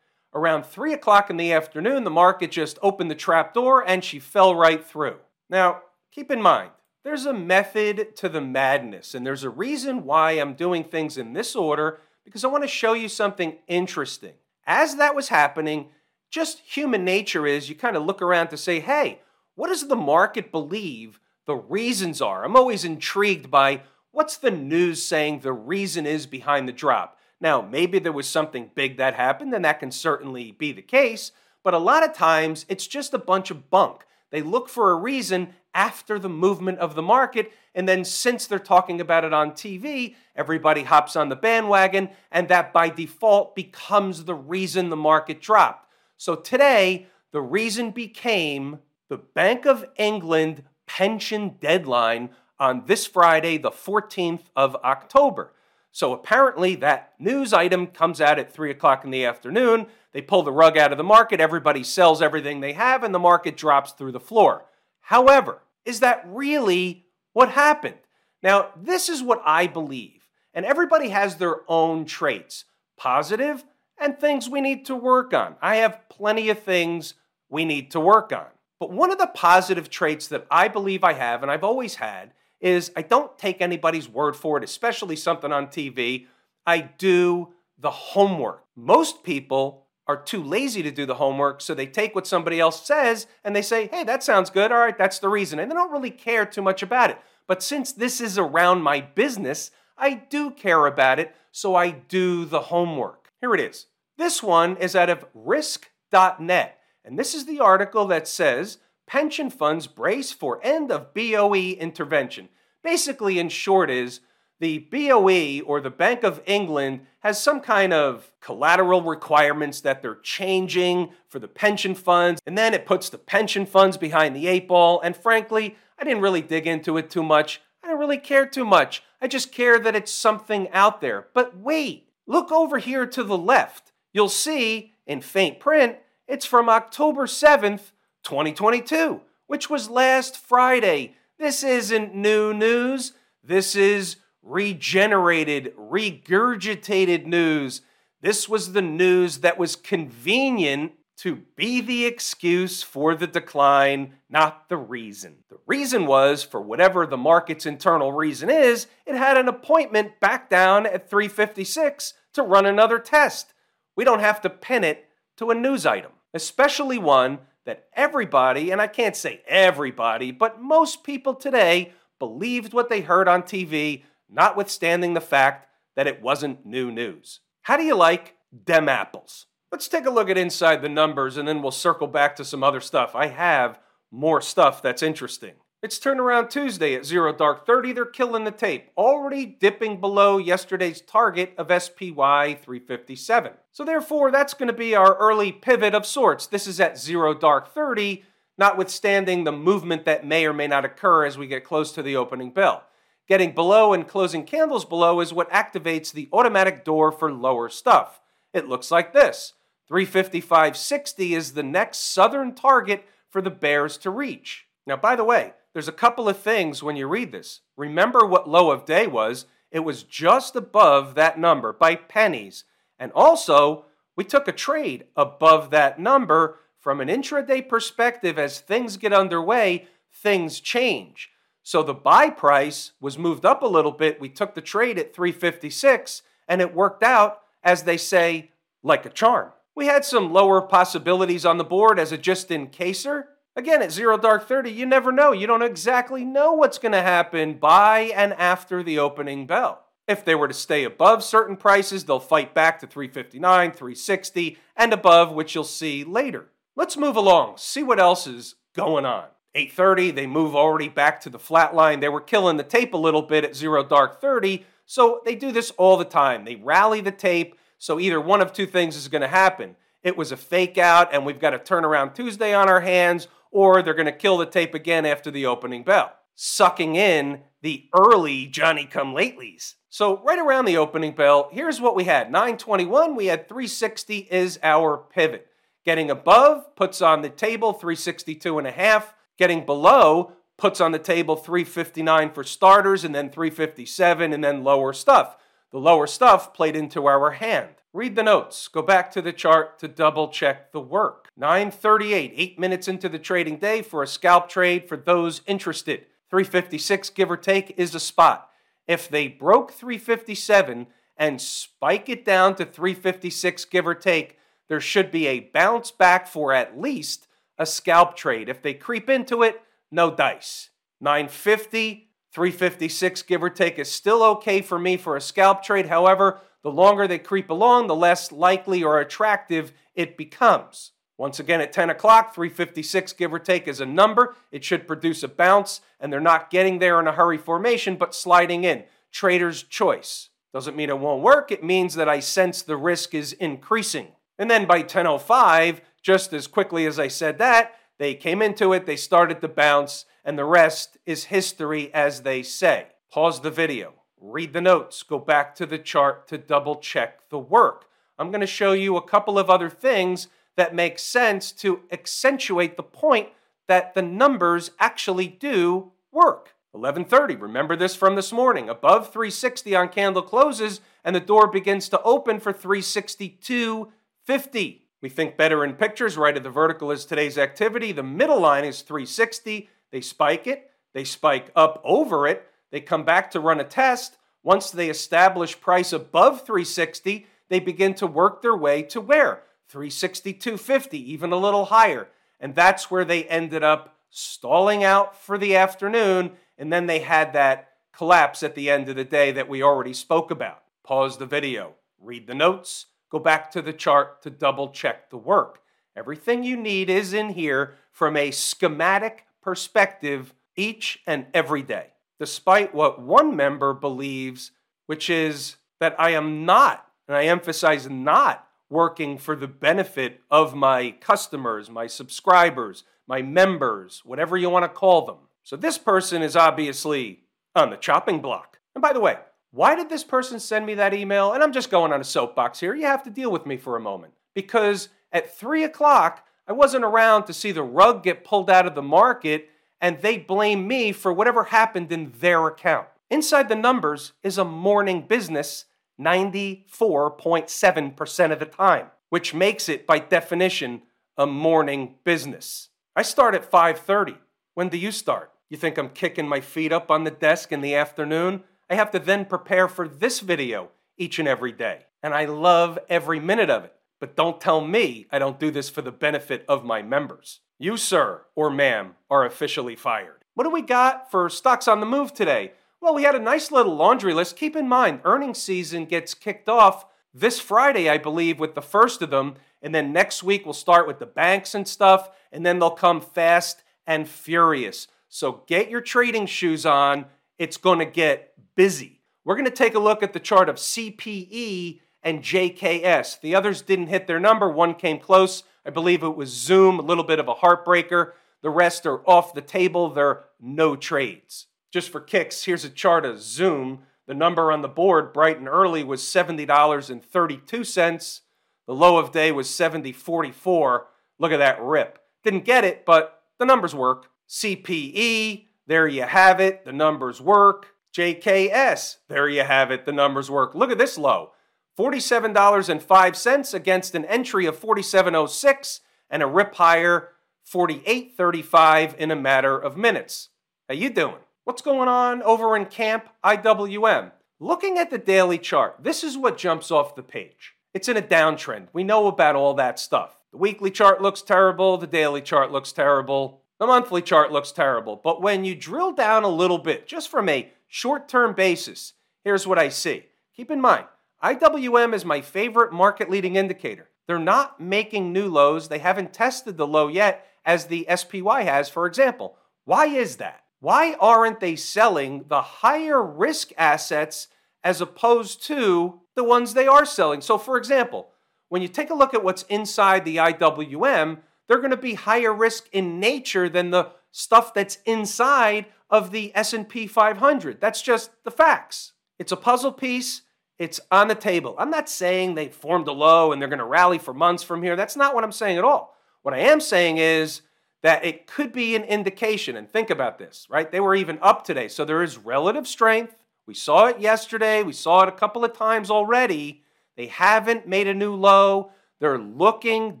Around 0.34 0.66
3 0.66 0.92
o'clock 0.92 1.30
in 1.30 1.38
the 1.38 1.50
afternoon, 1.50 2.04
the 2.04 2.10
market 2.10 2.50
just 2.50 2.78
opened 2.82 3.10
the 3.10 3.14
trap 3.14 3.54
door 3.54 3.82
and 3.82 4.04
she 4.04 4.18
fell 4.18 4.54
right 4.54 4.84
through. 4.84 5.16
Now, 5.48 5.80
keep 6.14 6.30
in 6.30 6.42
mind, 6.42 6.72
there's 7.02 7.24
a 7.24 7.32
method 7.32 8.14
to 8.16 8.28
the 8.28 8.42
madness, 8.42 9.14
and 9.14 9.26
there's 9.26 9.42
a 9.42 9.48
reason 9.48 10.04
why 10.04 10.32
I'm 10.32 10.52
doing 10.52 10.84
things 10.84 11.16
in 11.16 11.32
this 11.32 11.56
order 11.56 12.00
because 12.26 12.44
I 12.44 12.48
want 12.48 12.64
to 12.64 12.68
show 12.68 12.92
you 12.92 13.08
something 13.08 13.56
interesting. 13.68 14.34
As 14.66 14.96
that 14.96 15.14
was 15.14 15.28
happening, 15.28 15.88
just 16.30 16.60
human 16.60 17.06
nature 17.06 17.46
is 17.46 17.70
you 17.70 17.74
kind 17.74 17.96
of 17.96 18.04
look 18.04 18.20
around 18.20 18.48
to 18.48 18.58
say, 18.58 18.80
hey, 18.80 19.20
what 19.54 19.68
does 19.68 19.88
the 19.88 19.96
market 19.96 20.50
believe 20.50 21.20
the 21.46 21.56
reasons 21.56 22.22
are. 22.22 22.44
I'm 22.44 22.56
always 22.56 22.84
intrigued 22.84 23.50
by 23.50 23.82
what's 24.10 24.36
the 24.36 24.50
news 24.50 25.02
saying 25.02 25.40
the 25.40 25.52
reason 25.52 26.06
is 26.06 26.26
behind 26.26 26.68
the 26.68 26.72
drop. 26.72 27.18
Now, 27.40 27.60
maybe 27.60 27.98
there 27.98 28.12
was 28.12 28.28
something 28.28 28.70
big 28.74 28.98
that 28.98 29.14
happened, 29.14 29.52
and 29.52 29.64
that 29.64 29.80
can 29.80 29.90
certainly 29.90 30.52
be 30.52 30.72
the 30.72 30.82
case, 30.82 31.32
but 31.64 31.74
a 31.74 31.78
lot 31.78 32.04
of 32.04 32.14
times 32.14 32.64
it's 32.68 32.86
just 32.86 33.14
a 33.14 33.18
bunch 33.18 33.50
of 33.50 33.68
bunk. 33.68 34.04
They 34.30 34.42
look 34.42 34.68
for 34.68 34.92
a 34.92 34.96
reason 34.96 35.54
after 35.74 36.18
the 36.18 36.28
movement 36.28 36.78
of 36.78 36.94
the 36.94 37.02
market, 37.02 37.52
and 37.74 37.88
then 37.88 38.04
since 38.04 38.46
they're 38.46 38.58
talking 38.58 39.00
about 39.00 39.24
it 39.24 39.32
on 39.32 39.52
TV, 39.52 40.14
everybody 40.36 40.84
hops 40.84 41.16
on 41.16 41.28
the 41.28 41.36
bandwagon, 41.36 42.10
and 42.30 42.48
that 42.48 42.72
by 42.72 42.88
default 42.88 43.56
becomes 43.56 44.24
the 44.24 44.34
reason 44.34 44.88
the 44.88 44.96
market 44.96 45.40
dropped. 45.40 45.88
So 46.16 46.36
today, 46.36 47.06
the 47.32 47.40
reason 47.40 47.90
became 47.90 48.78
the 49.08 49.16
Bank 49.16 49.66
of 49.66 49.84
England 49.96 50.62
pension 50.86 51.56
deadline 51.60 52.30
on 52.58 52.84
this 52.86 53.06
Friday, 53.06 53.58
the 53.58 53.70
14th 53.70 54.44
of 54.54 54.76
October. 54.76 55.52
So 55.90 56.12
apparently, 56.12 56.74
that 56.76 57.12
news 57.18 57.52
item 57.52 57.88
comes 57.88 58.20
out 58.20 58.38
at 58.38 58.52
3 58.52 58.70
o'clock 58.70 59.04
in 59.04 59.10
the 59.10 59.26
afternoon. 59.26 59.86
They 60.12 60.22
pull 60.22 60.42
the 60.42 60.52
rug 60.52 60.78
out 60.78 60.92
of 60.92 60.98
the 60.98 61.04
market, 61.04 61.40
everybody 61.40 61.84
sells 61.84 62.22
everything 62.22 62.60
they 62.60 62.72
have, 62.72 63.02
and 63.02 63.14
the 63.14 63.18
market 63.18 63.56
drops 63.56 63.92
through 63.92 64.12
the 64.12 64.20
floor. 64.20 64.64
However, 65.00 65.62
is 65.84 66.00
that 66.00 66.24
really 66.26 67.06
what 67.32 67.50
happened? 67.50 67.96
Now, 68.42 68.70
this 68.76 69.08
is 69.08 69.22
what 69.22 69.42
I 69.44 69.66
believe, 69.66 70.28
and 70.54 70.64
everybody 70.64 71.10
has 71.10 71.36
their 71.36 71.60
own 71.68 72.04
traits 72.04 72.64
positive 72.96 73.64
and 73.98 74.18
things 74.18 74.48
we 74.48 74.60
need 74.60 74.86
to 74.86 74.96
work 74.96 75.34
on. 75.34 75.56
I 75.60 75.76
have 75.76 76.08
plenty 76.08 76.48
of 76.48 76.62
things 76.62 77.14
we 77.48 77.64
need 77.64 77.90
to 77.92 78.00
work 78.00 78.32
on. 78.32 78.46
But 78.82 78.90
one 78.90 79.12
of 79.12 79.18
the 79.18 79.28
positive 79.28 79.90
traits 79.90 80.26
that 80.26 80.44
I 80.50 80.66
believe 80.66 81.04
I 81.04 81.12
have, 81.12 81.42
and 81.42 81.52
I've 81.52 81.62
always 81.62 81.94
had, 81.94 82.32
is 82.60 82.90
I 82.96 83.02
don't 83.02 83.38
take 83.38 83.60
anybody's 83.60 84.08
word 84.08 84.34
for 84.34 84.58
it, 84.58 84.64
especially 84.64 85.14
something 85.14 85.52
on 85.52 85.68
TV. 85.68 86.26
I 86.66 86.80
do 86.80 87.50
the 87.78 87.92
homework. 87.92 88.64
Most 88.74 89.22
people 89.22 89.86
are 90.08 90.20
too 90.20 90.42
lazy 90.42 90.82
to 90.82 90.90
do 90.90 91.06
the 91.06 91.14
homework, 91.14 91.60
so 91.60 91.74
they 91.74 91.86
take 91.86 92.16
what 92.16 92.26
somebody 92.26 92.58
else 92.58 92.84
says 92.84 93.28
and 93.44 93.54
they 93.54 93.62
say, 93.62 93.86
hey, 93.86 94.02
that 94.02 94.24
sounds 94.24 94.50
good. 94.50 94.72
All 94.72 94.78
right, 94.78 94.98
that's 94.98 95.20
the 95.20 95.28
reason. 95.28 95.60
And 95.60 95.70
they 95.70 95.76
don't 95.76 95.92
really 95.92 96.10
care 96.10 96.44
too 96.44 96.60
much 96.60 96.82
about 96.82 97.10
it. 97.10 97.18
But 97.46 97.62
since 97.62 97.92
this 97.92 98.20
is 98.20 98.36
around 98.36 98.82
my 98.82 99.00
business, 99.00 99.70
I 99.96 100.14
do 100.14 100.50
care 100.50 100.86
about 100.86 101.20
it, 101.20 101.36
so 101.52 101.76
I 101.76 101.90
do 101.90 102.44
the 102.46 102.62
homework. 102.62 103.30
Here 103.40 103.54
it 103.54 103.60
is. 103.60 103.86
This 104.18 104.42
one 104.42 104.76
is 104.76 104.96
out 104.96 105.08
of 105.08 105.24
risk.net, 105.34 106.80
and 107.04 107.18
this 107.18 107.34
is 107.34 107.46
the 107.46 107.60
article 107.60 108.06
that 108.06 108.28
says 108.28 108.78
pension 109.06 109.50
funds 109.50 109.86
brace 109.86 110.32
for 110.32 110.60
end 110.62 110.90
of 110.90 111.12
BOE 111.14 111.76
intervention. 111.78 112.48
Basically, 112.82 113.38
in 113.38 113.48
short, 113.48 113.90
is 113.90 114.20
the 114.60 114.78
BOE 114.78 115.60
or 115.66 115.80
the 115.80 115.90
Bank 115.90 116.22
of 116.22 116.40
England 116.46 117.00
has 117.20 117.42
some 117.42 117.60
kind 117.60 117.92
of 117.92 118.32
collateral 118.40 119.02
requirements 119.02 119.80
that 119.80 120.02
they're 120.02 120.20
changing 120.22 121.10
for 121.28 121.40
the 121.40 121.48
pension 121.48 121.94
funds, 121.94 122.40
and 122.46 122.56
then 122.56 122.74
it 122.74 122.86
puts 122.86 123.08
the 123.08 123.18
pension 123.18 123.66
funds 123.66 123.96
behind 123.96 124.36
the 124.36 124.46
eight 124.46 124.68
ball. 124.68 125.00
And 125.00 125.16
frankly, 125.16 125.76
I 125.98 126.04
didn't 126.04 126.22
really 126.22 126.42
dig 126.42 126.66
into 126.66 126.96
it 126.96 127.10
too 127.10 127.22
much. 127.22 127.60
I 127.82 127.88
don't 127.88 127.98
really 127.98 128.18
care 128.18 128.46
too 128.46 128.64
much. 128.64 129.02
I 129.20 129.26
just 129.26 129.52
care 129.52 129.78
that 129.80 129.96
it's 129.96 130.12
something 130.12 130.68
out 130.70 131.00
there. 131.00 131.26
But 131.34 131.56
wait, 131.56 132.08
look 132.26 132.52
over 132.52 132.78
here 132.78 133.06
to 133.06 133.24
the 133.24 133.38
left. 133.38 133.92
You'll 134.12 134.28
see 134.28 134.92
in 135.06 135.22
faint 135.22 135.58
print, 135.58 135.96
it's 136.32 136.46
from 136.46 136.70
October 136.70 137.26
7th, 137.26 137.92
2022, 138.24 139.20
which 139.48 139.68
was 139.68 139.90
last 139.90 140.34
Friday. 140.38 141.14
This 141.38 141.62
isn't 141.62 142.14
new 142.14 142.54
news. 142.54 143.12
This 143.44 143.76
is 143.76 144.16
regenerated, 144.42 145.74
regurgitated 145.76 147.26
news. 147.26 147.82
This 148.22 148.48
was 148.48 148.72
the 148.72 148.80
news 148.80 149.40
that 149.40 149.58
was 149.58 149.76
convenient 149.76 150.92
to 151.18 151.42
be 151.54 151.82
the 151.82 152.06
excuse 152.06 152.82
for 152.82 153.14
the 153.14 153.26
decline, 153.26 154.14
not 154.30 154.70
the 154.70 154.78
reason. 154.78 155.44
The 155.50 155.58
reason 155.66 156.06
was, 156.06 156.42
for 156.42 156.62
whatever 156.62 157.06
the 157.06 157.18
market's 157.18 157.66
internal 157.66 158.10
reason 158.10 158.48
is, 158.48 158.86
it 159.04 159.16
had 159.16 159.36
an 159.36 159.48
appointment 159.48 160.18
back 160.18 160.48
down 160.48 160.86
at 160.86 161.10
356 161.10 162.14
to 162.32 162.42
run 162.42 162.64
another 162.64 162.98
test. 162.98 163.52
We 163.94 164.04
don't 164.04 164.20
have 164.20 164.40
to 164.40 164.48
pin 164.48 164.82
it 164.82 165.10
to 165.36 165.50
a 165.50 165.54
news 165.54 165.84
item, 165.84 166.12
especially 166.34 166.98
one 166.98 167.40
that 167.64 167.86
everybody, 167.94 168.70
and 168.70 168.80
I 168.80 168.86
can't 168.86 169.16
say 169.16 169.42
everybody, 169.46 170.30
but 170.30 170.60
most 170.60 171.04
people 171.04 171.34
today 171.34 171.92
believed 172.18 172.72
what 172.72 172.88
they 172.88 173.00
heard 173.00 173.28
on 173.28 173.42
TV 173.42 174.02
notwithstanding 174.28 175.14
the 175.14 175.20
fact 175.20 175.68
that 175.96 176.06
it 176.06 176.22
wasn't 176.22 176.64
new 176.64 176.90
news. 176.90 177.40
How 177.62 177.76
do 177.76 177.84
you 177.84 177.94
like 177.94 178.34
dem 178.64 178.88
apples? 178.88 179.46
Let's 179.70 179.88
take 179.88 180.06
a 180.06 180.10
look 180.10 180.28
at 180.28 180.38
inside 180.38 180.82
the 180.82 180.88
numbers 180.88 181.36
and 181.36 181.46
then 181.46 181.62
we'll 181.62 181.70
circle 181.70 182.06
back 182.06 182.36
to 182.36 182.44
some 182.44 182.62
other 182.62 182.80
stuff. 182.80 183.14
I 183.14 183.28
have 183.28 183.78
more 184.10 184.40
stuff 184.40 184.82
that's 184.82 185.02
interesting. 185.02 185.54
It's 185.82 185.98
turnaround 185.98 186.48
Tuesday 186.48 186.94
at 186.94 187.04
zero 187.04 187.32
dark 187.32 187.66
30. 187.66 187.92
They're 187.92 188.04
killing 188.04 188.44
the 188.44 188.52
tape, 188.52 188.92
already 188.96 189.44
dipping 189.44 190.00
below 190.00 190.38
yesterday's 190.38 191.00
target 191.00 191.54
of 191.58 191.72
SPY 191.82 192.54
357. 192.54 193.54
So, 193.72 193.84
therefore, 193.84 194.30
that's 194.30 194.54
going 194.54 194.68
to 194.68 194.72
be 194.72 194.94
our 194.94 195.16
early 195.16 195.50
pivot 195.50 195.92
of 195.92 196.06
sorts. 196.06 196.46
This 196.46 196.68
is 196.68 196.78
at 196.78 197.00
zero 197.00 197.34
dark 197.34 197.74
30, 197.74 198.22
notwithstanding 198.56 199.42
the 199.42 199.50
movement 199.50 200.04
that 200.04 200.24
may 200.24 200.46
or 200.46 200.52
may 200.52 200.68
not 200.68 200.84
occur 200.84 201.24
as 201.24 201.36
we 201.36 201.48
get 201.48 201.64
close 201.64 201.90
to 201.92 202.02
the 202.02 202.14
opening 202.14 202.52
bell. 202.52 202.84
Getting 203.26 203.52
below 203.52 203.92
and 203.92 204.06
closing 204.06 204.44
candles 204.44 204.84
below 204.84 205.18
is 205.18 205.32
what 205.32 205.50
activates 205.50 206.12
the 206.12 206.28
automatic 206.32 206.84
door 206.84 207.10
for 207.10 207.32
lower 207.32 207.68
stuff. 207.68 208.20
It 208.54 208.68
looks 208.68 208.92
like 208.92 209.12
this 209.12 209.54
355.60 209.90 211.36
is 211.36 211.54
the 211.54 211.64
next 211.64 212.12
southern 212.12 212.54
target 212.54 213.04
for 213.28 213.42
the 213.42 213.50
bears 213.50 213.98
to 213.98 214.10
reach. 214.10 214.66
Now, 214.86 214.96
by 214.96 215.16
the 215.16 215.24
way, 215.24 215.54
there's 215.72 215.88
a 215.88 215.92
couple 215.92 216.28
of 216.28 216.38
things 216.38 216.82
when 216.82 216.96
you 216.96 217.06
read 217.06 217.32
this. 217.32 217.60
Remember 217.76 218.26
what 218.26 218.48
low 218.48 218.70
of 218.70 218.84
day 218.84 219.06
was? 219.06 219.46
It 219.70 219.80
was 219.80 220.02
just 220.02 220.54
above 220.54 221.14
that 221.14 221.38
number 221.38 221.72
by 221.72 221.94
pennies. 221.94 222.64
And 222.98 223.10
also, 223.12 223.86
we 224.14 224.24
took 224.24 224.46
a 224.46 224.52
trade 224.52 225.04
above 225.16 225.70
that 225.70 225.98
number 225.98 226.58
from 226.78 227.00
an 227.00 227.08
intraday 227.08 227.66
perspective 227.66 228.38
as 228.38 228.60
things 228.60 228.96
get 228.96 229.12
underway, 229.12 229.86
things 230.12 230.60
change. 230.60 231.30
So 231.62 231.82
the 231.82 231.94
buy 231.94 232.28
price 232.28 232.92
was 233.00 233.16
moved 233.16 233.46
up 233.46 233.62
a 233.62 233.66
little 233.66 233.92
bit. 233.92 234.20
We 234.20 234.28
took 234.28 234.54
the 234.54 234.60
trade 234.60 234.98
at 234.98 235.14
356 235.14 236.22
and 236.48 236.60
it 236.60 236.74
worked 236.74 237.02
out, 237.02 237.40
as 237.62 237.84
they 237.84 237.96
say, 237.96 238.50
like 238.82 239.06
a 239.06 239.10
charm. 239.10 239.52
We 239.74 239.86
had 239.86 240.04
some 240.04 240.32
lower 240.32 240.60
possibilities 240.60 241.46
on 241.46 241.56
the 241.56 241.64
board 241.64 241.98
as 241.98 242.12
a 242.12 242.18
just 242.18 242.50
in 242.50 242.68
caser. 242.68 243.24
Again, 243.54 243.82
at 243.82 243.92
zero 243.92 244.16
dark 244.16 244.48
30, 244.48 244.70
you 244.70 244.86
never 244.86 245.12
know. 245.12 245.32
You 245.32 245.46
don't 245.46 245.62
exactly 245.62 246.24
know 246.24 246.54
what's 246.54 246.78
going 246.78 246.92
to 246.92 247.02
happen 247.02 247.54
by 247.54 248.12
and 248.14 248.32
after 248.34 248.82
the 248.82 248.98
opening 248.98 249.46
bell. 249.46 249.84
If 250.08 250.24
they 250.24 250.34
were 250.34 250.48
to 250.48 250.54
stay 250.54 250.84
above 250.84 251.22
certain 251.22 251.56
prices, 251.56 252.04
they'll 252.04 252.18
fight 252.18 252.54
back 252.54 252.80
to 252.80 252.86
359, 252.86 253.72
360, 253.72 254.58
and 254.74 254.92
above, 254.92 255.32
which 255.32 255.54
you'll 255.54 255.64
see 255.64 256.02
later. 256.02 256.48
Let's 256.74 256.96
move 256.96 257.14
along, 257.14 257.58
see 257.58 257.82
what 257.82 258.00
else 258.00 258.26
is 258.26 258.54
going 258.74 259.04
on. 259.04 259.26
8:30, 259.54 260.10
they 260.10 260.26
move 260.26 260.56
already 260.56 260.88
back 260.88 261.20
to 261.20 261.30
the 261.30 261.38
flat 261.38 261.74
line. 261.74 262.00
They 262.00 262.08
were 262.08 262.22
killing 262.22 262.56
the 262.56 262.62
tape 262.62 262.94
a 262.94 262.96
little 262.96 263.20
bit 263.20 263.44
at 263.44 263.54
zero 263.54 263.84
dark 263.84 264.18
30, 264.18 264.64
so 264.86 265.20
they 265.26 265.34
do 265.34 265.52
this 265.52 265.70
all 265.72 265.98
the 265.98 266.06
time. 266.06 266.46
They 266.46 266.56
rally 266.56 267.02
the 267.02 267.12
tape, 267.12 267.54
so 267.76 268.00
either 268.00 268.18
one 268.18 268.40
of 268.40 268.54
two 268.54 268.66
things 268.66 268.96
is 268.96 269.08
going 269.08 269.20
to 269.20 269.28
happen. 269.28 269.76
It 270.02 270.16
was 270.16 270.32
a 270.32 270.36
fake 270.36 270.78
out, 270.78 271.12
and 271.12 271.24
we've 271.24 271.40
got 271.40 271.54
a 271.54 271.58
turnaround 271.58 272.14
Tuesday 272.14 272.52
on 272.54 272.68
our 272.68 272.80
hands, 272.80 273.28
or 273.50 273.82
they're 273.82 273.94
going 273.94 274.06
to 274.06 274.12
kill 274.12 274.38
the 274.38 274.46
tape 274.46 274.74
again 274.74 275.06
after 275.06 275.30
the 275.30 275.46
opening 275.46 275.84
bell, 275.84 276.12
sucking 276.34 276.96
in 276.96 277.42
the 277.60 277.88
early 277.94 278.46
Johnny 278.46 278.84
come 278.84 279.14
latelys. 279.14 279.74
So 279.88 280.22
right 280.24 280.38
around 280.38 280.64
the 280.64 280.78
opening 280.78 281.14
bell, 281.14 281.48
here's 281.52 281.80
what 281.80 281.94
we 281.94 282.04
had. 282.04 282.32
921, 282.32 283.14
we 283.14 283.26
had 283.26 283.48
360 283.48 284.28
is 284.30 284.58
our 284.62 284.96
pivot. 284.96 285.46
Getting 285.84 286.10
above 286.10 286.74
puts 286.76 287.02
on 287.02 287.22
the 287.22 287.28
table 287.28 287.72
362 287.72 288.58
and 288.58 288.66
a 288.66 288.72
half. 288.72 289.14
Getting 289.38 289.66
below 289.66 290.32
puts 290.56 290.80
on 290.80 290.92
the 290.92 290.98
table 290.98 291.36
359 291.36 292.32
for 292.32 292.44
starters 292.44 293.04
and 293.04 293.14
then 293.14 293.30
357 293.30 294.32
and 294.32 294.42
then 294.42 294.64
lower 294.64 294.92
stuff. 294.92 295.36
The 295.72 295.78
lower 295.78 296.06
stuff 296.06 296.52
played 296.52 296.76
into 296.76 297.06
our 297.06 297.30
hand. 297.32 297.70
Read 297.94 298.14
the 298.14 298.22
notes. 298.22 298.68
Go 298.68 298.82
back 298.82 299.10
to 299.12 299.22
the 299.22 299.32
chart 299.32 299.78
to 299.78 299.88
double 299.88 300.28
check 300.28 300.70
the 300.70 300.80
work. 300.80 301.28
938, 301.36 302.34
8 302.36 302.58
minutes 302.58 302.88
into 302.88 303.08
the 303.08 303.18
trading 303.18 303.56
day 303.56 303.80
for 303.80 304.02
a 304.02 304.06
scalp 304.06 304.50
trade 304.50 304.86
for 304.86 304.98
those 304.98 305.40
interested. 305.46 306.06
356 306.30 307.10
give 307.10 307.30
or 307.30 307.36
take 307.36 307.74
is 307.78 307.94
a 307.94 308.00
spot. 308.00 308.50
If 308.86 309.08
they 309.08 309.28
broke 309.28 309.72
357 309.72 310.88
and 311.16 311.40
spike 311.40 312.08
it 312.08 312.24
down 312.24 312.54
to 312.56 312.66
356 312.66 313.64
give 313.66 313.86
or 313.86 313.94
take, 313.94 314.38
there 314.68 314.80
should 314.80 315.10
be 315.10 315.26
a 315.26 315.40
bounce 315.40 315.90
back 315.90 316.26
for 316.26 316.52
at 316.52 316.78
least 316.78 317.28
a 317.58 317.64
scalp 317.64 318.16
trade. 318.16 318.48
If 318.48 318.60
they 318.60 318.74
creep 318.74 319.08
into 319.08 319.42
it, 319.42 319.60
no 319.90 320.10
dice. 320.10 320.70
950, 321.00 322.10
356, 322.32 323.22
give 323.22 323.42
or 323.42 323.50
take, 323.50 323.78
is 323.78 323.90
still 323.90 324.22
okay 324.22 324.62
for 324.62 324.78
me 324.78 324.96
for 324.96 325.16
a 325.16 325.20
scalp 325.20 325.62
trade. 325.62 325.86
However, 325.86 326.40
the 326.62 326.70
longer 326.70 327.06
they 327.06 327.18
creep 327.18 327.50
along, 327.50 327.86
the 327.86 327.94
less 327.94 328.32
likely 328.32 328.82
or 328.82 329.00
attractive 329.00 329.72
it 329.94 330.16
becomes. 330.16 330.92
Once 331.18 331.38
again, 331.38 331.60
at 331.60 331.72
10 331.72 331.90
o'clock, 331.90 332.34
356, 332.34 333.12
give 333.12 333.32
or 333.32 333.38
take, 333.38 333.68
is 333.68 333.80
a 333.80 333.86
number. 333.86 334.34
It 334.50 334.64
should 334.64 334.86
produce 334.88 335.22
a 335.22 335.28
bounce, 335.28 335.80
and 336.00 336.12
they're 336.12 336.20
not 336.20 336.50
getting 336.50 336.78
there 336.78 336.98
in 336.98 337.06
a 337.06 337.12
hurry 337.12 337.38
formation, 337.38 337.96
but 337.96 338.14
sliding 338.14 338.64
in. 338.64 338.84
Trader's 339.12 339.62
choice. 339.62 340.30
Doesn't 340.52 340.76
mean 340.76 340.88
it 340.88 340.98
won't 340.98 341.22
work, 341.22 341.52
it 341.52 341.62
means 341.62 341.94
that 341.94 342.08
I 342.08 342.20
sense 342.20 342.62
the 342.62 342.76
risk 342.76 343.14
is 343.14 343.34
increasing. 343.34 344.08
And 344.38 344.50
then 344.50 344.66
by 344.66 344.82
10:05, 344.82 345.80
just 346.02 346.32
as 346.32 346.46
quickly 346.46 346.86
as 346.86 346.98
I 346.98 347.08
said 347.08 347.38
that, 347.38 347.74
they 348.02 348.14
came 348.14 348.42
into 348.42 348.72
it, 348.72 348.84
they 348.84 348.96
started 348.96 349.40
to 349.40 349.48
bounce, 349.48 350.06
and 350.24 350.36
the 350.36 350.44
rest 350.44 350.98
is 351.06 351.24
history, 351.24 351.94
as 351.94 352.22
they 352.22 352.42
say. 352.42 352.88
Pause 353.12 353.42
the 353.42 353.50
video, 353.50 353.94
read 354.20 354.52
the 354.52 354.60
notes, 354.60 355.04
go 355.04 355.18
back 355.18 355.54
to 355.54 355.66
the 355.66 355.78
chart 355.78 356.26
to 356.28 356.36
double 356.36 356.76
check 356.76 357.28
the 357.30 357.38
work. 357.38 357.86
I'm 358.18 358.30
going 358.30 358.40
to 358.40 358.46
show 358.46 358.72
you 358.72 358.96
a 358.96 359.02
couple 359.02 359.38
of 359.38 359.48
other 359.48 359.70
things 359.70 360.28
that 360.56 360.74
make 360.74 360.98
sense 360.98 361.52
to 361.52 361.80
accentuate 361.90 362.76
the 362.76 362.82
point 362.82 363.28
that 363.68 363.94
the 363.94 364.02
numbers 364.02 364.72
actually 364.80 365.28
do 365.28 365.92
work. 366.10 366.54
11:30. 366.74 367.40
Remember 367.40 367.76
this 367.76 367.94
from 367.94 368.16
this 368.16 368.32
morning. 368.32 368.68
Above 368.68 369.12
360 369.12 369.76
on 369.76 369.88
candle 369.88 370.22
closes 370.22 370.80
and 371.04 371.14
the 371.14 371.20
door 371.20 371.46
begins 371.46 371.88
to 371.90 372.02
open 372.02 372.40
for 372.40 372.52
362.50. 372.52 374.81
We 375.02 375.10
think 375.10 375.36
better 375.36 375.64
in 375.64 375.74
pictures. 375.74 376.16
Right 376.16 376.36
of 376.36 376.42
the 376.42 376.50
vertical 376.50 376.90
is 376.90 377.04
today's 377.04 377.36
activity. 377.36 377.92
The 377.92 378.02
middle 378.02 378.40
line 378.40 378.64
is 378.64 378.80
360. 378.80 379.68
They 379.90 380.00
spike 380.00 380.46
it. 380.46 380.70
They 380.94 381.04
spike 381.04 381.50
up 381.54 381.82
over 381.84 382.26
it. 382.26 382.46
They 382.70 382.80
come 382.80 383.04
back 383.04 383.30
to 383.32 383.40
run 383.40 383.60
a 383.60 383.64
test. 383.64 384.16
Once 384.42 384.70
they 384.70 384.88
establish 384.88 385.60
price 385.60 385.92
above 385.92 386.46
360, 386.46 387.26
they 387.48 387.60
begin 387.60 387.92
to 387.94 388.06
work 388.06 388.40
their 388.40 388.56
way 388.56 388.82
to 388.84 389.00
where? 389.00 389.42
362.50, 389.70 390.94
even 390.94 391.32
a 391.32 391.36
little 391.36 391.66
higher. 391.66 392.08
And 392.40 392.54
that's 392.54 392.90
where 392.90 393.04
they 393.04 393.24
ended 393.24 393.62
up 393.62 393.96
stalling 394.08 394.84
out 394.84 395.16
for 395.16 395.36
the 395.36 395.56
afternoon 395.56 396.32
and 396.58 396.72
then 396.72 396.86
they 396.86 397.00
had 397.00 397.32
that 397.32 397.70
collapse 397.92 398.42
at 398.42 398.54
the 398.54 398.70
end 398.70 398.88
of 398.88 398.96
the 398.96 399.04
day 399.04 399.32
that 399.32 399.48
we 399.48 399.62
already 399.62 399.92
spoke 399.92 400.30
about. 400.30 400.62
Pause 400.84 401.18
the 401.18 401.26
video, 401.26 401.74
read 402.00 402.26
the 402.26 402.34
notes, 402.34 402.86
go 403.12 403.18
back 403.18 403.50
to 403.50 403.60
the 403.60 403.74
chart 403.74 404.22
to 404.22 404.30
double 404.30 404.70
check 404.70 405.10
the 405.10 405.18
work. 405.18 405.60
Everything 405.94 406.42
you 406.42 406.56
need 406.56 406.88
is 406.88 407.12
in 407.12 407.28
here 407.28 407.74
from 407.90 408.16
a 408.16 408.30
schematic 408.30 409.26
perspective 409.42 410.32
each 410.56 411.00
and 411.06 411.26
every 411.34 411.62
day, 411.62 411.88
despite 412.18 412.74
what 412.74 413.02
one 413.02 413.36
member 413.36 413.74
believes, 413.74 414.52
which 414.86 415.10
is 415.10 415.56
that 415.78 415.94
I 415.98 416.10
am 416.10 416.46
not, 416.46 416.86
and 417.06 417.14
I 417.14 417.24
emphasize 417.24 417.88
not, 417.88 418.48
working 418.70 419.18
for 419.18 419.36
the 419.36 419.46
benefit 419.46 420.22
of 420.30 420.54
my 420.54 420.92
customers, 420.92 421.68
my 421.68 421.86
subscribers, 421.86 422.84
my 423.06 423.20
members, 423.20 424.00
whatever 424.06 424.38
you 424.38 424.48
want 424.48 424.64
to 424.64 424.68
call 424.68 425.04
them. 425.04 425.18
So 425.42 425.56
this 425.56 425.76
person 425.76 426.22
is 426.22 426.36
obviously 426.36 427.24
on 427.54 427.68
the 427.68 427.76
chopping 427.76 428.20
block. 428.20 428.60
And 428.74 428.80
by 428.80 428.94
the 428.94 429.00
way, 429.00 429.18
why 429.52 429.74
did 429.74 429.88
this 429.88 430.02
person 430.02 430.40
send 430.40 430.66
me 430.66 430.74
that 430.74 430.92
email? 430.94 431.32
And 431.32 431.42
I'm 431.42 431.52
just 431.52 431.70
going 431.70 431.92
on 431.92 432.00
a 432.00 432.04
soapbox 432.04 432.58
here. 432.58 432.74
You 432.74 432.86
have 432.86 433.04
to 433.04 433.10
deal 433.10 433.30
with 433.30 433.46
me 433.46 433.58
for 433.58 433.76
a 433.76 433.80
moment. 433.80 434.14
Because 434.34 434.88
at 435.12 435.36
three 435.36 435.62
o'clock, 435.62 436.26
I 436.48 436.52
wasn't 436.52 436.84
around 436.84 437.24
to 437.24 437.34
see 437.34 437.52
the 437.52 437.62
rug 437.62 438.02
get 438.02 438.24
pulled 438.24 438.50
out 438.50 438.66
of 438.66 438.74
the 438.74 438.82
market 438.82 439.50
and 439.80 440.00
they 440.00 440.16
blame 440.16 440.66
me 440.66 440.92
for 440.92 441.12
whatever 441.12 441.44
happened 441.44 441.92
in 441.92 442.14
their 442.18 442.46
account. 442.46 442.88
Inside 443.10 443.50
the 443.50 443.54
numbers 443.54 444.12
is 444.22 444.38
a 444.38 444.44
morning 444.44 445.04
business 445.06 445.66
94.7% 446.00 448.32
of 448.32 448.38
the 448.38 448.46
time, 448.46 448.86
which 449.10 449.34
makes 449.34 449.68
it 449.68 449.86
by 449.86 449.98
definition 449.98 450.80
a 451.18 451.26
morning 451.26 451.96
business. 452.04 452.70
I 452.96 453.02
start 453.02 453.34
at 453.34 453.50
5:30. 453.50 454.16
When 454.54 454.70
do 454.70 454.78
you 454.78 454.92
start? 454.92 455.30
You 455.50 455.58
think 455.58 455.76
I'm 455.76 455.90
kicking 455.90 456.26
my 456.26 456.40
feet 456.40 456.72
up 456.72 456.90
on 456.90 457.04
the 457.04 457.10
desk 457.10 457.52
in 457.52 457.60
the 457.60 457.74
afternoon? 457.74 458.44
I 458.72 458.76
have 458.76 458.90
to 458.92 458.98
then 458.98 459.26
prepare 459.26 459.68
for 459.68 459.86
this 459.86 460.20
video 460.20 460.70
each 460.96 461.18
and 461.18 461.28
every 461.28 461.52
day. 461.52 461.80
And 462.02 462.14
I 462.14 462.24
love 462.24 462.78
every 462.88 463.20
minute 463.20 463.50
of 463.50 463.64
it. 463.64 463.74
But 464.00 464.16
don't 464.16 464.40
tell 464.40 464.62
me 464.62 465.06
I 465.12 465.18
don't 465.18 465.38
do 465.38 465.50
this 465.50 465.68
for 465.68 465.82
the 465.82 465.92
benefit 465.92 466.42
of 466.48 466.64
my 466.64 466.80
members. 466.80 467.40
You, 467.58 467.76
sir 467.76 468.22
or 468.34 468.48
ma'am, 468.48 468.94
are 469.10 469.26
officially 469.26 469.76
fired. 469.76 470.24
What 470.32 470.44
do 470.44 470.50
we 470.50 470.62
got 470.62 471.10
for 471.10 471.28
stocks 471.28 471.68
on 471.68 471.80
the 471.80 471.86
move 471.86 472.14
today? 472.14 472.52
Well, 472.80 472.94
we 472.94 473.02
had 473.02 473.14
a 473.14 473.18
nice 473.18 473.52
little 473.52 473.76
laundry 473.76 474.14
list. 474.14 474.38
Keep 474.38 474.56
in 474.56 474.70
mind, 474.70 475.02
earnings 475.04 475.36
season 475.36 475.84
gets 475.84 476.14
kicked 476.14 476.48
off 476.48 476.86
this 477.12 477.38
Friday, 477.38 477.90
I 477.90 477.98
believe, 477.98 478.40
with 478.40 478.54
the 478.54 478.62
first 478.62 479.02
of 479.02 479.10
them. 479.10 479.34
And 479.60 479.74
then 479.74 479.92
next 479.92 480.22
week, 480.22 480.46
we'll 480.46 480.54
start 480.54 480.86
with 480.86 480.98
the 480.98 481.04
banks 481.04 481.54
and 481.54 481.68
stuff. 481.68 482.08
And 482.32 482.46
then 482.46 482.58
they'll 482.58 482.70
come 482.70 483.02
fast 483.02 483.64
and 483.86 484.08
furious. 484.08 484.88
So 485.10 485.42
get 485.46 485.68
your 485.68 485.82
trading 485.82 486.24
shoes 486.24 486.64
on. 486.64 487.04
It's 487.38 487.56
going 487.56 487.80
to 487.80 487.84
get 487.84 488.31
busy. 488.54 489.00
We're 489.24 489.36
going 489.36 489.44
to 489.44 489.50
take 489.50 489.74
a 489.74 489.80
look 489.80 490.02
at 490.02 490.12
the 490.12 490.20
chart 490.20 490.48
of 490.48 490.56
CPE 490.56 491.80
and 492.02 492.22
JKS. 492.22 493.20
The 493.20 493.34
others 493.34 493.62
didn't 493.62 493.86
hit 493.86 494.06
their 494.06 494.20
number. 494.20 494.48
One 494.48 494.74
came 494.74 494.98
close. 494.98 495.44
I 495.64 495.70
believe 495.70 496.02
it 496.02 496.16
was 496.16 496.30
Zoom, 496.30 496.78
a 496.78 496.82
little 496.82 497.04
bit 497.04 497.20
of 497.20 497.28
a 497.28 497.34
heartbreaker. 497.34 498.12
The 498.42 498.50
rest 498.50 498.86
are 498.86 499.08
off 499.08 499.34
the 499.34 499.40
table. 499.40 499.90
They're 499.90 500.24
no 500.40 500.74
trades. 500.74 501.46
Just 501.70 501.90
for 501.90 502.00
kicks, 502.00 502.44
here's 502.44 502.64
a 502.64 502.70
chart 502.70 503.04
of 503.04 503.20
Zoom. 503.20 503.80
The 504.06 504.14
number 504.14 504.50
on 504.50 504.62
the 504.62 504.68
board, 504.68 505.12
bright 505.12 505.38
and 505.38 505.48
early, 505.48 505.84
was 505.84 506.02
$70.32. 506.02 508.20
The 508.66 508.74
low 508.74 508.96
of 508.96 509.12
day 509.12 509.32
was 509.32 509.48
70.44. 509.48 510.82
Look 511.18 511.32
at 511.32 511.38
that 511.38 511.62
rip. 511.62 512.00
Didn't 512.24 512.44
get 512.44 512.64
it, 512.64 512.84
but 512.84 513.22
the 513.38 513.46
numbers 513.46 513.74
work. 513.74 514.10
CPE, 514.28 515.46
there 515.66 515.86
you 515.86 516.02
have 516.02 516.40
it, 516.40 516.64
the 516.64 516.72
numbers 516.72 517.20
work. 517.20 517.68
JKS, 517.94 518.96
there 519.08 519.28
you 519.28 519.42
have 519.42 519.70
it, 519.70 519.84
the 519.84 519.92
numbers 519.92 520.30
work. 520.30 520.54
Look 520.54 520.70
at 520.70 520.78
this 520.78 520.96
low. 520.96 521.32
$47.05 521.78 523.54
against 523.54 523.94
an 523.94 524.04
entry 524.06 524.46
of 524.46 524.58
47.06 524.58 525.80
and 526.10 526.22
a 526.22 526.26
rip 526.26 526.54
higher 526.54 527.10
48.35 527.50 528.94
in 528.96 529.10
a 529.10 529.16
matter 529.16 529.58
of 529.58 529.76
minutes. 529.76 530.30
How 530.68 530.74
you 530.74 530.90
doing? 530.90 531.16
What's 531.44 531.62
going 531.62 531.88
on 531.88 532.22
over 532.22 532.56
in 532.56 532.66
camp 532.66 533.08
IWM? 533.24 534.12
Looking 534.38 534.78
at 534.78 534.90
the 534.90 534.98
daily 534.98 535.38
chart, 535.38 535.76
this 535.82 536.02
is 536.02 536.16
what 536.16 536.38
jumps 536.38 536.70
off 536.70 536.94
the 536.94 537.02
page. 537.02 537.54
It's 537.74 537.88
in 537.88 537.96
a 537.96 538.02
downtrend. 538.02 538.68
We 538.72 538.84
know 538.84 539.06
about 539.06 539.36
all 539.36 539.54
that 539.54 539.78
stuff. 539.78 540.18
The 540.30 540.38
weekly 540.38 540.70
chart 540.70 541.02
looks 541.02 541.22
terrible, 541.22 541.78
the 541.78 541.86
daily 541.86 542.22
chart 542.22 542.52
looks 542.52 542.72
terrible, 542.72 543.42
the 543.58 543.66
monthly 543.66 544.02
chart 544.02 544.32
looks 544.32 544.50
terrible. 544.50 544.96
But 544.96 545.20
when 545.20 545.44
you 545.44 545.54
drill 545.54 545.92
down 545.92 546.24
a 546.24 546.28
little 546.28 546.58
bit, 546.58 546.86
just 546.86 547.10
from 547.10 547.28
a 547.28 547.52
short 547.72 548.06
term 548.06 548.34
basis, 548.34 548.92
here's 549.24 549.46
what 549.46 549.58
I 549.58 549.70
see. 549.70 550.04
Keep 550.36 550.50
in 550.50 550.60
mind, 550.60 550.84
IWM 551.24 551.94
is 551.94 552.04
my 552.04 552.20
favorite 552.20 552.70
market 552.70 553.08
leading 553.08 553.34
indicator. 553.36 553.88
They're 554.06 554.18
not 554.18 554.60
making 554.60 555.10
new 555.10 555.26
lows, 555.26 555.68
they 555.68 555.78
haven't 555.78 556.12
tested 556.12 556.58
the 556.58 556.66
low 556.66 556.88
yet, 556.88 557.26
as 557.46 557.66
the 557.66 557.86
SPY 557.96 558.42
has, 558.42 558.68
for 558.68 558.86
example. 558.86 559.36
Why 559.64 559.86
is 559.86 560.16
that? 560.16 560.42
Why 560.60 560.96
aren't 561.00 561.40
they 561.40 561.56
selling 561.56 562.26
the 562.28 562.42
higher 562.42 563.02
risk 563.02 563.52
assets 563.56 564.28
as 564.62 564.82
opposed 564.82 565.42
to 565.44 566.00
the 566.14 566.24
ones 566.24 566.52
they 566.52 566.66
are 566.66 566.84
selling? 566.84 567.22
So, 567.22 567.38
for 567.38 567.56
example, 567.56 568.10
when 568.50 568.60
you 568.60 568.68
take 568.68 568.90
a 568.90 568.94
look 568.94 569.14
at 569.14 569.24
what's 569.24 569.44
inside 569.44 570.04
the 570.04 570.16
IWM, 570.16 571.20
they're 571.48 571.58
going 571.58 571.70
to 571.70 571.76
be 571.78 571.94
higher 571.94 572.34
risk 572.34 572.68
in 572.70 573.00
nature 573.00 573.48
than 573.48 573.70
the 573.70 573.92
stuff 574.10 574.52
that's 574.52 574.78
inside 574.84 575.66
of 575.92 576.10
the 576.10 576.32
S&P 576.34 576.88
500. 576.88 577.60
That's 577.60 577.82
just 577.82 578.10
the 578.24 578.30
facts. 578.30 578.94
It's 579.18 579.30
a 579.30 579.36
puzzle 579.36 579.72
piece. 579.72 580.22
It's 580.58 580.80
on 580.90 581.08
the 581.08 581.14
table. 581.14 581.54
I'm 581.58 581.70
not 581.70 581.88
saying 581.88 582.34
they 582.34 582.48
formed 582.48 582.88
a 582.88 582.92
low 582.92 583.30
and 583.30 583.40
they're 583.40 583.48
going 583.48 583.58
to 583.58 583.64
rally 583.64 583.98
for 583.98 584.14
months 584.14 584.42
from 584.42 584.62
here. 584.62 584.74
That's 584.74 584.96
not 584.96 585.14
what 585.14 585.22
I'm 585.22 585.32
saying 585.32 585.58
at 585.58 585.64
all. 585.64 585.94
What 586.22 586.34
I 586.34 586.38
am 586.38 586.60
saying 586.60 586.98
is 586.98 587.42
that 587.82 588.04
it 588.04 588.26
could 588.26 588.52
be 588.52 588.76
an 588.76 588.84
indication, 588.84 589.56
and 589.56 589.68
think 589.68 589.90
about 589.90 590.18
this, 590.18 590.46
right? 590.48 590.70
They 590.70 590.80
were 590.80 590.94
even 590.94 591.18
up 591.20 591.44
today, 591.44 591.66
so 591.66 591.84
there 591.84 592.02
is 592.02 592.16
relative 592.16 592.68
strength. 592.68 593.16
We 593.44 593.54
saw 593.54 593.86
it 593.86 594.00
yesterday, 594.00 594.62
we 594.62 594.72
saw 594.72 595.02
it 595.02 595.08
a 595.08 595.12
couple 595.12 595.44
of 595.44 595.52
times 595.52 595.90
already. 595.90 596.62
They 596.96 597.06
haven't 597.06 597.66
made 597.66 597.88
a 597.88 597.94
new 597.94 598.14
low. 598.14 598.70
They're 599.00 599.18
looking 599.18 600.00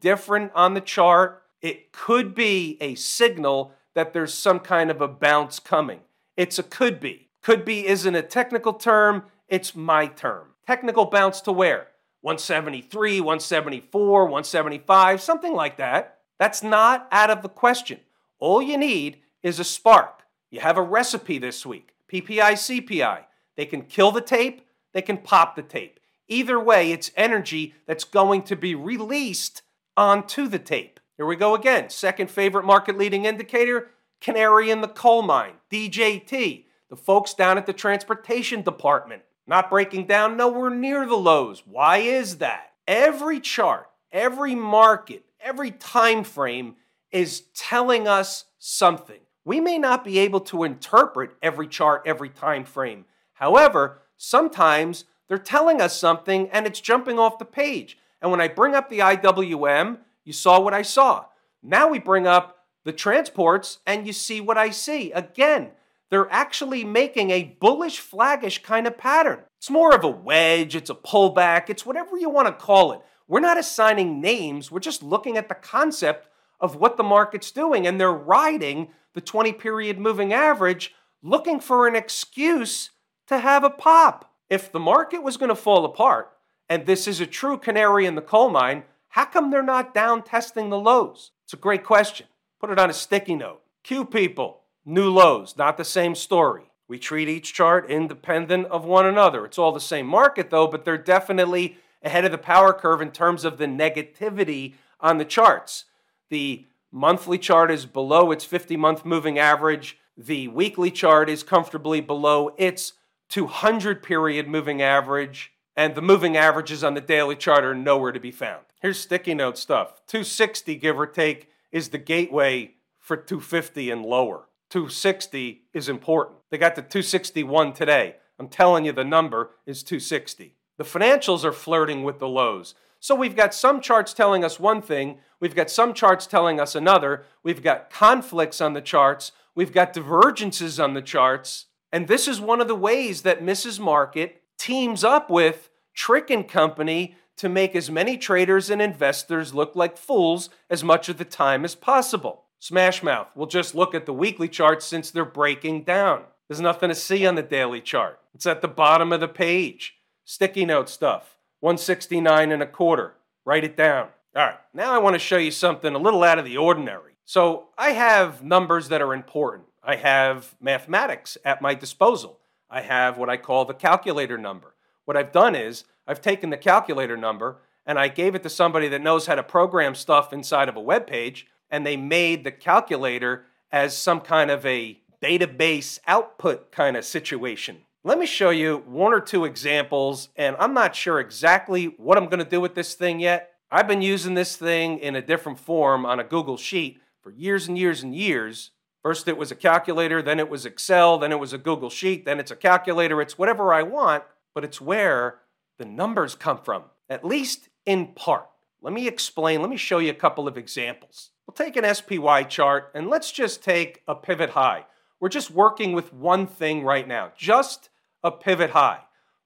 different 0.00 0.50
on 0.56 0.74
the 0.74 0.80
chart. 0.80 1.44
It 1.62 1.92
could 1.92 2.34
be 2.34 2.78
a 2.80 2.96
signal 2.96 3.72
that 3.98 4.12
there's 4.12 4.32
some 4.32 4.60
kind 4.60 4.92
of 4.92 5.00
a 5.00 5.08
bounce 5.08 5.58
coming. 5.58 5.98
It's 6.36 6.56
a 6.56 6.62
could 6.62 7.00
be. 7.00 7.30
Could 7.42 7.64
be 7.64 7.84
isn't 7.84 8.14
a 8.14 8.22
technical 8.22 8.74
term, 8.74 9.24
it's 9.48 9.74
my 9.74 10.06
term. 10.06 10.50
Technical 10.64 11.06
bounce 11.06 11.40
to 11.40 11.50
where? 11.50 11.88
173, 12.20 13.20
174, 13.20 14.24
175, 14.24 15.20
something 15.20 15.52
like 15.52 15.78
that. 15.78 16.18
That's 16.38 16.62
not 16.62 17.08
out 17.10 17.30
of 17.30 17.42
the 17.42 17.48
question. 17.48 17.98
All 18.38 18.62
you 18.62 18.78
need 18.78 19.18
is 19.42 19.58
a 19.58 19.64
spark. 19.64 20.22
You 20.52 20.60
have 20.60 20.76
a 20.76 20.82
recipe 20.82 21.38
this 21.38 21.66
week 21.66 21.90
PPI, 22.08 22.52
CPI. 22.52 23.24
They 23.56 23.66
can 23.66 23.82
kill 23.82 24.12
the 24.12 24.20
tape, 24.20 24.64
they 24.94 25.02
can 25.02 25.18
pop 25.18 25.56
the 25.56 25.62
tape. 25.62 25.98
Either 26.28 26.60
way, 26.60 26.92
it's 26.92 27.10
energy 27.16 27.74
that's 27.84 28.04
going 28.04 28.42
to 28.42 28.54
be 28.54 28.76
released 28.76 29.62
onto 29.96 30.46
the 30.46 30.60
tape. 30.60 31.00
Here 31.18 31.26
we 31.26 31.34
go 31.34 31.56
again. 31.56 31.90
Second 31.90 32.30
favorite 32.30 32.64
market 32.64 32.96
leading 32.96 33.24
indicator 33.24 33.90
Canary 34.20 34.70
in 34.70 34.82
the 34.82 34.88
Coal 34.88 35.22
Mine, 35.22 35.54
DJT, 35.68 36.64
the 36.90 36.96
folks 36.96 37.34
down 37.34 37.58
at 37.58 37.66
the 37.66 37.72
transportation 37.72 38.62
department. 38.62 39.22
Not 39.44 39.68
breaking 39.68 40.06
down 40.06 40.36
nowhere 40.36 40.70
near 40.70 41.06
the 41.06 41.16
lows. 41.16 41.64
Why 41.66 41.98
is 41.98 42.38
that? 42.38 42.70
Every 42.86 43.40
chart, 43.40 43.90
every 44.12 44.54
market, 44.54 45.24
every 45.40 45.72
time 45.72 46.22
frame 46.22 46.76
is 47.10 47.42
telling 47.52 48.06
us 48.06 48.44
something. 48.60 49.18
We 49.44 49.58
may 49.58 49.76
not 49.76 50.04
be 50.04 50.20
able 50.20 50.40
to 50.40 50.62
interpret 50.62 51.32
every 51.42 51.66
chart, 51.66 52.02
every 52.06 52.28
time 52.28 52.64
frame. 52.64 53.06
However, 53.32 54.02
sometimes 54.16 55.04
they're 55.26 55.38
telling 55.38 55.80
us 55.80 55.98
something 55.98 56.48
and 56.50 56.64
it's 56.64 56.80
jumping 56.80 57.18
off 57.18 57.40
the 57.40 57.44
page. 57.44 57.98
And 58.22 58.30
when 58.30 58.40
I 58.40 58.46
bring 58.46 58.76
up 58.76 58.88
the 58.88 59.00
IWM, 59.00 59.98
you 60.28 60.34
saw 60.34 60.60
what 60.60 60.74
I 60.74 60.82
saw. 60.82 61.24
Now 61.62 61.88
we 61.88 61.98
bring 61.98 62.26
up 62.26 62.58
the 62.84 62.92
transports 62.92 63.78
and 63.86 64.06
you 64.06 64.12
see 64.12 64.42
what 64.42 64.58
I 64.58 64.68
see. 64.68 65.10
Again, 65.10 65.70
they're 66.10 66.30
actually 66.30 66.84
making 66.84 67.30
a 67.30 67.56
bullish 67.58 67.98
flaggish 67.98 68.62
kind 68.62 68.86
of 68.86 68.98
pattern. 68.98 69.40
It's 69.56 69.70
more 69.70 69.94
of 69.94 70.04
a 70.04 70.08
wedge, 70.08 70.76
it's 70.76 70.90
a 70.90 70.94
pullback, 70.94 71.70
it's 71.70 71.86
whatever 71.86 72.18
you 72.18 72.28
want 72.28 72.46
to 72.46 72.52
call 72.52 72.92
it. 72.92 73.00
We're 73.26 73.40
not 73.40 73.58
assigning 73.58 74.20
names, 74.20 74.70
we're 74.70 74.80
just 74.80 75.02
looking 75.02 75.38
at 75.38 75.48
the 75.48 75.54
concept 75.54 76.28
of 76.60 76.76
what 76.76 76.98
the 76.98 77.02
market's 77.02 77.50
doing, 77.50 77.86
and 77.86 77.98
they're 77.98 78.12
riding 78.12 78.88
the 79.14 79.22
20 79.22 79.54
period 79.54 79.98
moving 79.98 80.34
average 80.34 80.94
looking 81.22 81.58
for 81.58 81.88
an 81.88 81.96
excuse 81.96 82.90
to 83.28 83.38
have 83.38 83.64
a 83.64 83.70
pop. 83.70 84.30
If 84.50 84.70
the 84.70 84.78
market 84.78 85.22
was 85.22 85.38
going 85.38 85.48
to 85.48 85.54
fall 85.54 85.86
apart, 85.86 86.30
and 86.68 86.84
this 86.84 87.08
is 87.08 87.18
a 87.18 87.26
true 87.26 87.56
canary 87.56 88.04
in 88.04 88.14
the 88.14 88.22
coal 88.22 88.50
mine, 88.50 88.84
how 89.18 89.24
come 89.24 89.50
they're 89.50 89.64
not 89.64 89.94
down 89.94 90.22
testing 90.22 90.70
the 90.70 90.78
lows? 90.78 91.32
It's 91.42 91.52
a 91.52 91.56
great 91.56 91.82
question. 91.82 92.28
Put 92.60 92.70
it 92.70 92.78
on 92.78 92.88
a 92.88 92.92
sticky 92.92 93.34
note. 93.34 93.62
Q 93.82 94.04
people, 94.04 94.60
new 94.84 95.10
lows, 95.10 95.56
not 95.56 95.76
the 95.76 95.84
same 95.84 96.14
story. 96.14 96.70
We 96.86 97.00
treat 97.00 97.28
each 97.28 97.52
chart 97.52 97.90
independent 97.90 98.68
of 98.68 98.84
one 98.84 99.06
another. 99.06 99.44
It's 99.44 99.58
all 99.58 99.72
the 99.72 99.80
same 99.80 100.06
market 100.06 100.50
though, 100.50 100.68
but 100.68 100.84
they're 100.84 100.96
definitely 100.96 101.78
ahead 102.00 102.26
of 102.26 102.30
the 102.30 102.38
power 102.38 102.72
curve 102.72 103.00
in 103.00 103.10
terms 103.10 103.44
of 103.44 103.58
the 103.58 103.64
negativity 103.64 104.74
on 105.00 105.18
the 105.18 105.24
charts. 105.24 105.86
The 106.30 106.66
monthly 106.92 107.38
chart 107.38 107.72
is 107.72 107.86
below 107.86 108.30
its 108.30 108.44
50 108.44 108.76
month 108.76 109.04
moving 109.04 109.36
average. 109.36 109.98
The 110.16 110.46
weekly 110.46 110.92
chart 110.92 111.28
is 111.28 111.42
comfortably 111.42 112.00
below 112.00 112.54
its 112.56 112.92
200 113.30 114.00
period 114.00 114.46
moving 114.46 114.80
average. 114.80 115.50
And 115.74 115.96
the 115.96 116.02
moving 116.02 116.36
averages 116.36 116.84
on 116.84 116.94
the 116.94 117.00
daily 117.00 117.34
chart 117.34 117.64
are 117.64 117.74
nowhere 117.74 118.12
to 118.12 118.20
be 118.20 118.30
found. 118.30 118.62
Here's 118.80 119.00
sticky 119.00 119.34
note 119.34 119.58
stuff 119.58 120.00
260, 120.06 120.76
give 120.76 120.98
or 120.98 121.06
take, 121.06 121.48
is 121.72 121.88
the 121.88 121.98
gateway 121.98 122.74
for 122.98 123.16
250 123.16 123.90
and 123.90 124.04
lower. 124.04 124.48
260 124.70 125.62
is 125.72 125.88
important. 125.88 126.38
They 126.50 126.58
got 126.58 126.76
the 126.76 126.82
261 126.82 127.72
today. 127.72 128.16
I'm 128.38 128.48
telling 128.48 128.84
you, 128.84 128.92
the 128.92 129.04
number 129.04 129.50
is 129.66 129.82
260. 129.82 130.54
The 130.76 130.84
financials 130.84 131.44
are 131.44 131.52
flirting 131.52 132.04
with 132.04 132.18
the 132.18 132.28
lows. 132.28 132.74
So 133.00 133.14
we've 133.14 133.36
got 133.36 133.54
some 133.54 133.80
charts 133.80 134.12
telling 134.12 134.44
us 134.44 134.60
one 134.60 134.82
thing, 134.82 135.18
we've 135.40 135.54
got 135.54 135.70
some 135.70 135.94
charts 135.94 136.26
telling 136.26 136.60
us 136.60 136.74
another, 136.74 137.24
we've 137.42 137.62
got 137.62 137.90
conflicts 137.90 138.60
on 138.60 138.74
the 138.74 138.80
charts, 138.80 139.32
we've 139.54 139.72
got 139.72 139.92
divergences 139.92 140.78
on 140.78 140.94
the 140.94 141.02
charts. 141.02 141.66
And 141.92 142.06
this 142.06 142.28
is 142.28 142.40
one 142.40 142.60
of 142.60 142.68
the 142.68 142.74
ways 142.74 143.22
that 143.22 143.42
Mrs. 143.42 143.80
Market 143.80 144.42
teams 144.58 145.04
up 145.04 145.30
with 145.30 145.70
Trick 145.94 146.28
and 146.28 146.46
Company 146.46 147.16
to 147.38 147.48
make 147.48 147.74
as 147.74 147.90
many 147.90 148.16
traders 148.16 148.68
and 148.68 148.82
investors 148.82 149.54
look 149.54 149.74
like 149.74 149.96
fools 149.96 150.50
as 150.68 150.84
much 150.84 151.08
of 151.08 151.18
the 151.18 151.24
time 151.24 151.64
as 151.64 151.74
possible. 151.74 152.44
Smashmouth, 152.60 153.28
we'll 153.34 153.46
just 153.46 153.74
look 153.74 153.94
at 153.94 154.06
the 154.06 154.12
weekly 154.12 154.48
charts 154.48 154.84
since 154.84 155.10
they're 155.10 155.24
breaking 155.24 155.84
down. 155.84 156.24
There's 156.48 156.60
nothing 156.60 156.88
to 156.88 156.94
see 156.94 157.26
on 157.26 157.36
the 157.36 157.42
daily 157.42 157.80
chart. 157.80 158.20
It's 158.34 158.46
at 158.46 158.60
the 158.60 158.68
bottom 158.68 159.12
of 159.12 159.20
the 159.20 159.28
page. 159.28 159.94
Sticky 160.24 160.64
note 160.64 160.88
stuff, 160.88 161.36
169 161.60 162.52
and 162.52 162.62
a 162.62 162.66
quarter. 162.66 163.14
Write 163.44 163.64
it 163.64 163.76
down. 163.76 164.08
All 164.36 164.44
right, 164.44 164.58
now 164.74 164.92
I 164.92 164.98
want 164.98 165.14
to 165.14 165.18
show 165.20 165.38
you 165.38 165.50
something 165.50 165.94
a 165.94 165.98
little 165.98 166.24
out 166.24 166.38
of 166.38 166.44
the 166.44 166.56
ordinary. 166.56 167.12
So 167.24 167.68
I 167.78 167.90
have 167.90 168.42
numbers 168.42 168.88
that 168.88 169.02
are 169.02 169.14
important. 169.14 169.66
I 169.82 169.96
have 169.96 170.56
mathematics 170.60 171.38
at 171.44 171.62
my 171.62 171.74
disposal. 171.74 172.40
I 172.68 172.80
have 172.82 173.16
what 173.16 173.30
I 173.30 173.36
call 173.36 173.64
the 173.64 173.74
calculator 173.74 174.36
number. 174.36 174.74
What 175.04 175.16
I've 175.16 175.32
done 175.32 175.54
is 175.54 175.84
I've 176.08 176.22
taken 176.22 176.50
the 176.50 176.56
calculator 176.56 177.16
number 177.16 177.58
and 177.86 177.98
I 177.98 178.08
gave 178.08 178.34
it 178.34 178.42
to 178.42 178.50
somebody 178.50 178.88
that 178.88 179.02
knows 179.02 179.26
how 179.26 179.36
to 179.36 179.42
program 179.42 179.94
stuff 179.94 180.32
inside 180.32 180.68
of 180.68 180.74
a 180.74 180.80
web 180.80 181.06
page 181.06 181.46
and 181.70 181.86
they 181.86 181.96
made 181.96 182.42
the 182.42 182.50
calculator 182.50 183.44
as 183.70 183.96
some 183.96 184.20
kind 184.20 184.50
of 184.50 184.64
a 184.64 184.98
database 185.22 185.98
output 186.06 186.72
kind 186.72 186.96
of 186.96 187.04
situation. 187.04 187.82
Let 188.04 188.18
me 188.18 188.26
show 188.26 188.50
you 188.50 188.84
one 188.86 189.12
or 189.12 189.20
two 189.20 189.44
examples, 189.44 190.28
and 190.36 190.56
I'm 190.58 190.72
not 190.72 190.94
sure 190.94 191.18
exactly 191.18 191.86
what 191.86 192.16
I'm 192.16 192.26
going 192.26 192.42
to 192.42 192.48
do 192.48 192.60
with 192.60 192.74
this 192.74 192.94
thing 192.94 193.20
yet. 193.20 193.50
I've 193.70 193.88
been 193.88 194.00
using 194.00 194.34
this 194.34 194.56
thing 194.56 194.98
in 194.98 195.14
a 195.14 195.20
different 195.20 195.58
form 195.58 196.06
on 196.06 196.20
a 196.20 196.24
Google 196.24 196.56
Sheet 196.56 197.02
for 197.20 197.30
years 197.32 197.68
and 197.68 197.76
years 197.76 198.02
and 198.02 198.14
years. 198.14 198.70
First, 199.02 199.28
it 199.28 199.36
was 199.36 199.50
a 199.50 199.56
calculator, 199.56 200.22
then 200.22 200.38
it 200.38 200.48
was 200.48 200.64
Excel, 200.64 201.18
then 201.18 201.32
it 201.32 201.38
was 201.38 201.52
a 201.52 201.58
Google 201.58 201.90
Sheet, 201.90 202.24
then 202.24 202.40
it's 202.40 202.50
a 202.50 202.56
calculator. 202.56 203.20
It's 203.20 203.36
whatever 203.36 203.74
I 203.74 203.82
want, 203.82 204.24
but 204.54 204.64
it's 204.64 204.80
where 204.80 205.40
the 205.78 205.84
numbers 205.84 206.34
come 206.34 206.58
from, 206.58 206.84
at 207.08 207.24
least 207.24 207.68
in 207.86 208.08
part. 208.08 208.48
Let 208.82 208.92
me 208.92 209.08
explain, 209.08 209.60
let 209.60 209.70
me 209.70 209.76
show 209.76 209.98
you 209.98 210.10
a 210.10 210.14
couple 210.14 210.46
of 210.46 210.58
examples. 210.58 211.30
We'll 211.46 211.54
take 211.54 211.76
an 211.76 211.94
SPY 211.94 212.44
chart 212.44 212.90
and 212.94 213.08
let's 213.08 213.32
just 213.32 213.62
take 213.62 214.02
a 214.06 214.14
pivot 214.14 214.50
high. 214.50 214.84
We're 215.20 215.28
just 215.28 215.50
working 215.50 215.92
with 215.92 216.12
one 216.12 216.46
thing 216.46 216.84
right 216.84 217.08
now, 217.08 217.32
just 217.36 217.88
a 218.22 218.30
pivot 218.30 218.70
high, 218.70 219.00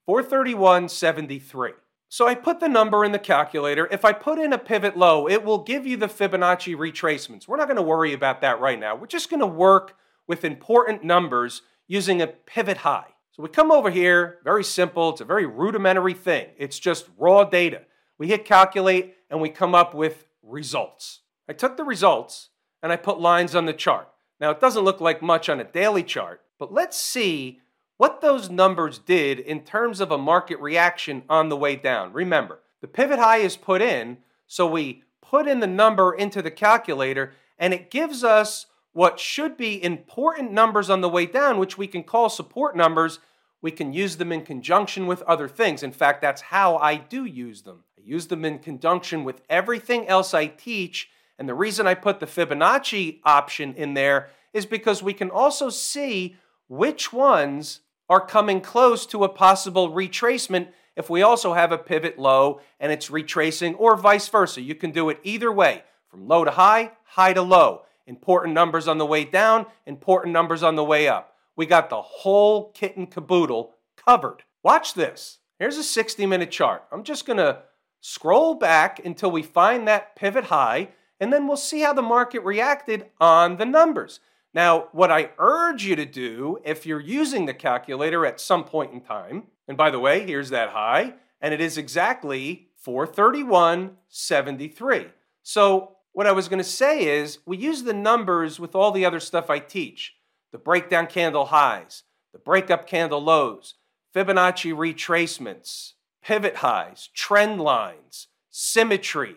431.73. 0.09 1.71
So 2.09 2.29
I 2.29 2.35
put 2.35 2.61
the 2.61 2.68
number 2.68 3.07
in 3.07 3.12
the 3.12 3.18
calculator. 3.18 3.88
If 3.90 4.05
I 4.05 4.12
put 4.12 4.38
in 4.38 4.53
a 4.53 4.59
pivot 4.59 4.99
low, 4.99 5.27
it 5.27 5.45
will 5.45 5.62
give 5.62 5.87
you 5.87 5.97
the 5.97 6.09
Fibonacci 6.09 6.77
retracements. 6.77 7.49
We're 7.49 7.57
not 7.57 7.68
going 7.68 7.77
to 7.77 7.83
worry 7.83 8.12
about 8.12 8.42
that 8.42 8.61
right 8.61 8.79
now. 8.79 8.95
We're 8.95 9.07
just 9.07 9.31
going 9.31 9.40
to 9.40 9.47
work 9.47 9.97
with 10.27 10.45
important 10.45 11.05
numbers 11.05 11.62
using 11.88 12.21
a 12.21 12.27
pivot 12.27 12.79
high. 12.79 13.12
So 13.33 13.42
we 13.42 13.49
come 13.49 13.73
over 13.73 13.90
here, 13.90 14.40
very 14.45 14.62
simple. 14.62 15.09
It's 15.09 15.23
a 15.23 15.25
very 15.25 15.47
rudimentary 15.47 16.12
thing. 16.12 16.49
It's 16.59 16.79
just 16.79 17.09
raw 17.16 17.45
data. 17.45 17.83
We 18.18 18.29
hit 18.29 18.45
calculate 18.45 19.14
and 19.31 19.40
we 19.40 19.49
come 19.49 19.75
up 19.75 19.95
with 19.95 20.27
results. 20.42 21.21
I 21.49 21.55
took 21.55 21.79
the 21.79 21.85
results 21.85 22.51
and 22.83 22.92
I 22.92 22.97
put 22.97 23.21
lines 23.21 23.55
on 23.55 23.64
the 23.64 23.73
chart. 23.73 24.09
Now, 24.38 24.51
it 24.51 24.61
doesn't 24.61 24.85
look 24.85 25.01
like 25.01 25.23
much 25.23 25.49
on 25.49 25.61
a 25.61 25.64
daily 25.64 26.03
chart, 26.03 26.42
but 26.59 26.75
let's 26.75 26.99
see 26.99 27.61
what 27.97 28.21
those 28.21 28.51
numbers 28.51 28.99
did 28.99 29.38
in 29.38 29.62
terms 29.62 30.01
of 30.01 30.11
a 30.11 30.18
market 30.18 30.61
reaction 30.61 31.23
on 31.29 31.49
the 31.49 31.57
way 31.57 31.75
down. 31.75 32.12
Remember, 32.12 32.61
the 32.83 32.88
pivot 32.88 33.18
high 33.18 33.38
is 33.38 33.57
put 33.57 33.81
in, 33.81 34.18
so 34.47 34.66
we 34.66 35.05
put 35.23 35.49
in 35.49 35.61
the 35.61 35.66
number 35.66 36.12
into 36.12 36.42
the 36.42 36.51
calculator 36.51 37.33
and 37.59 37.73
it 37.73 37.90
gives 37.90 38.23
us 38.25 38.66
what 38.92 39.18
should 39.18 39.57
be 39.57 39.83
important 39.83 40.52
numbers 40.52 40.90
on 40.90 41.00
the 41.00 41.09
way 41.09 41.26
down, 41.26 41.59
which 41.59 41.78
we 41.78 41.87
can 41.87 42.02
call 42.02 42.28
support 42.28 42.76
numbers. 42.76 43.18
We 43.61 43.70
can 43.70 43.92
use 43.92 44.16
them 44.16 44.33
in 44.33 44.42
conjunction 44.42 45.07
with 45.07 45.22
other 45.22 45.48
things. 45.48 45.83
In 45.83 45.92
fact, 45.92 46.20
that's 46.20 46.42
how 46.42 46.76
I 46.76 46.96
do 46.96 47.24
use 47.24 47.62
them. 47.62 47.85
I 47.98 48.02
use 48.05 48.26
them 48.26 48.44
in 48.44 48.59
conjunction 48.59 49.24
with 49.24 49.42
everything 49.48 50.07
else 50.09 50.35
I 50.35 50.46
teach. 50.46 51.11
And 51.38 51.48
the 51.48 51.55
reason 51.55 51.87
I 51.87 51.94
put 51.94 52.20
the 52.20 52.26
Fibonacci 52.26 53.20
option 53.24 53.74
in 53.74 53.94
there 53.94 54.28
is 54.52 54.66
because 54.66 55.02
we 55.02 55.14
can 55.14 55.31
also 55.31 55.70
see 55.70 56.37
which 56.68 57.12
ones 57.12 57.81
are 58.09 58.24
coming 58.24 58.61
close 58.61 59.07
to 59.07 59.24
a 59.24 59.28
possible 59.28 59.90
retracement 59.90 60.68
if 60.96 61.09
we 61.09 61.22
also 61.22 61.55
have 61.55 61.72
a 61.72 61.78
pivot 61.78 62.18
low 62.18 62.61
and 62.78 62.92
it's 62.92 63.11
retracing, 63.11 63.74
or 63.76 63.96
vice 63.96 64.28
versa. 64.28 64.61
You 64.61 64.74
can 64.74 64.90
do 64.90 65.09
it 65.09 65.18
either 65.22 65.50
way 65.50 65.85
from 66.09 66.28
low 66.28 66.44
to 66.44 66.50
high, 66.50 66.92
high 67.05 67.33
to 67.33 67.40
low. 67.42 67.83
Important 68.12 68.53
numbers 68.53 68.88
on 68.88 68.98
the 68.98 69.07
way 69.07 69.25
down, 69.25 69.64
important 69.87 70.35
numbers 70.35 70.62
on 70.62 70.77
the 70.77 70.85
way 70.85 71.09
up. 71.09 71.35
We 71.57 71.64
got 71.64 71.88
the 71.88 72.03
whole 72.03 72.70
kit 72.72 72.98
and 72.98 73.11
caboodle 73.11 73.72
covered. 73.96 74.42
Watch 74.62 74.92
this. 74.92 75.38
Here's 75.59 75.79
a 75.79 75.83
60 75.83 76.27
minute 76.27 76.51
chart. 76.51 76.85
I'm 76.92 77.05
just 77.05 77.25
going 77.25 77.38
to 77.38 77.62
scroll 78.03 78.55
back 78.55 79.01
until 79.03 79.31
we 79.31 79.42
find 79.42 79.88
that 79.88 80.14
pivot 80.14 80.44
high, 80.44 80.90
and 81.20 81.33
then 81.33 81.48
we'll 81.48 81.57
see 81.57 81.81
how 81.81 81.94
the 81.94 82.03
market 82.03 82.44
reacted 82.44 83.07
on 83.18 83.57
the 83.57 83.64
numbers. 83.64 84.20
Now, 84.53 84.88
what 84.92 85.11
I 85.11 85.31
urge 85.38 85.87
you 85.87 85.96
to 85.96 86.05
do 86.05 86.59
if 86.66 86.85
you're 86.85 87.01
using 87.01 87.46
the 87.46 87.55
calculator 87.55 88.27
at 88.27 88.40
some 88.40 88.64
point 88.64 88.92
in 88.92 89.01
time, 89.01 89.44
and 89.66 89.79
by 89.79 89.90
the 89.90 90.01
way, 90.01 90.27
here's 90.27 90.51
that 90.51 90.68
high, 90.68 91.14
and 91.40 91.55
it 91.55 91.62
is 91.62 91.79
exactly 91.79 92.68
431.73. 92.87 95.12
So, 95.42 95.96
what 96.12 96.27
I 96.27 96.33
was 96.33 96.48
going 96.48 96.59
to 96.59 96.64
say 96.64 97.07
is 97.07 97.38
we 97.46 97.57
use 97.57 97.83
the 97.83 97.94
numbers 97.94 98.61
with 98.61 98.75
all 98.75 98.92
the 98.92 99.05
other 99.05 99.20
stuff 99.20 99.51
I 99.51 99.59
teach 99.59 100.14
the 100.51 100.59
breakdown 100.59 101.07
candle 101.07 101.46
highs, 101.46 102.03
the 102.33 102.38
breakup 102.38 102.87
candle 102.87 103.22
lows, 103.22 103.75
Fibonacci 104.14 104.75
retracements, 104.75 105.94
pivot 106.22 106.57
highs, 106.57 107.09
trend 107.14 107.59
lines, 107.59 108.29
symmetry, 108.51 109.37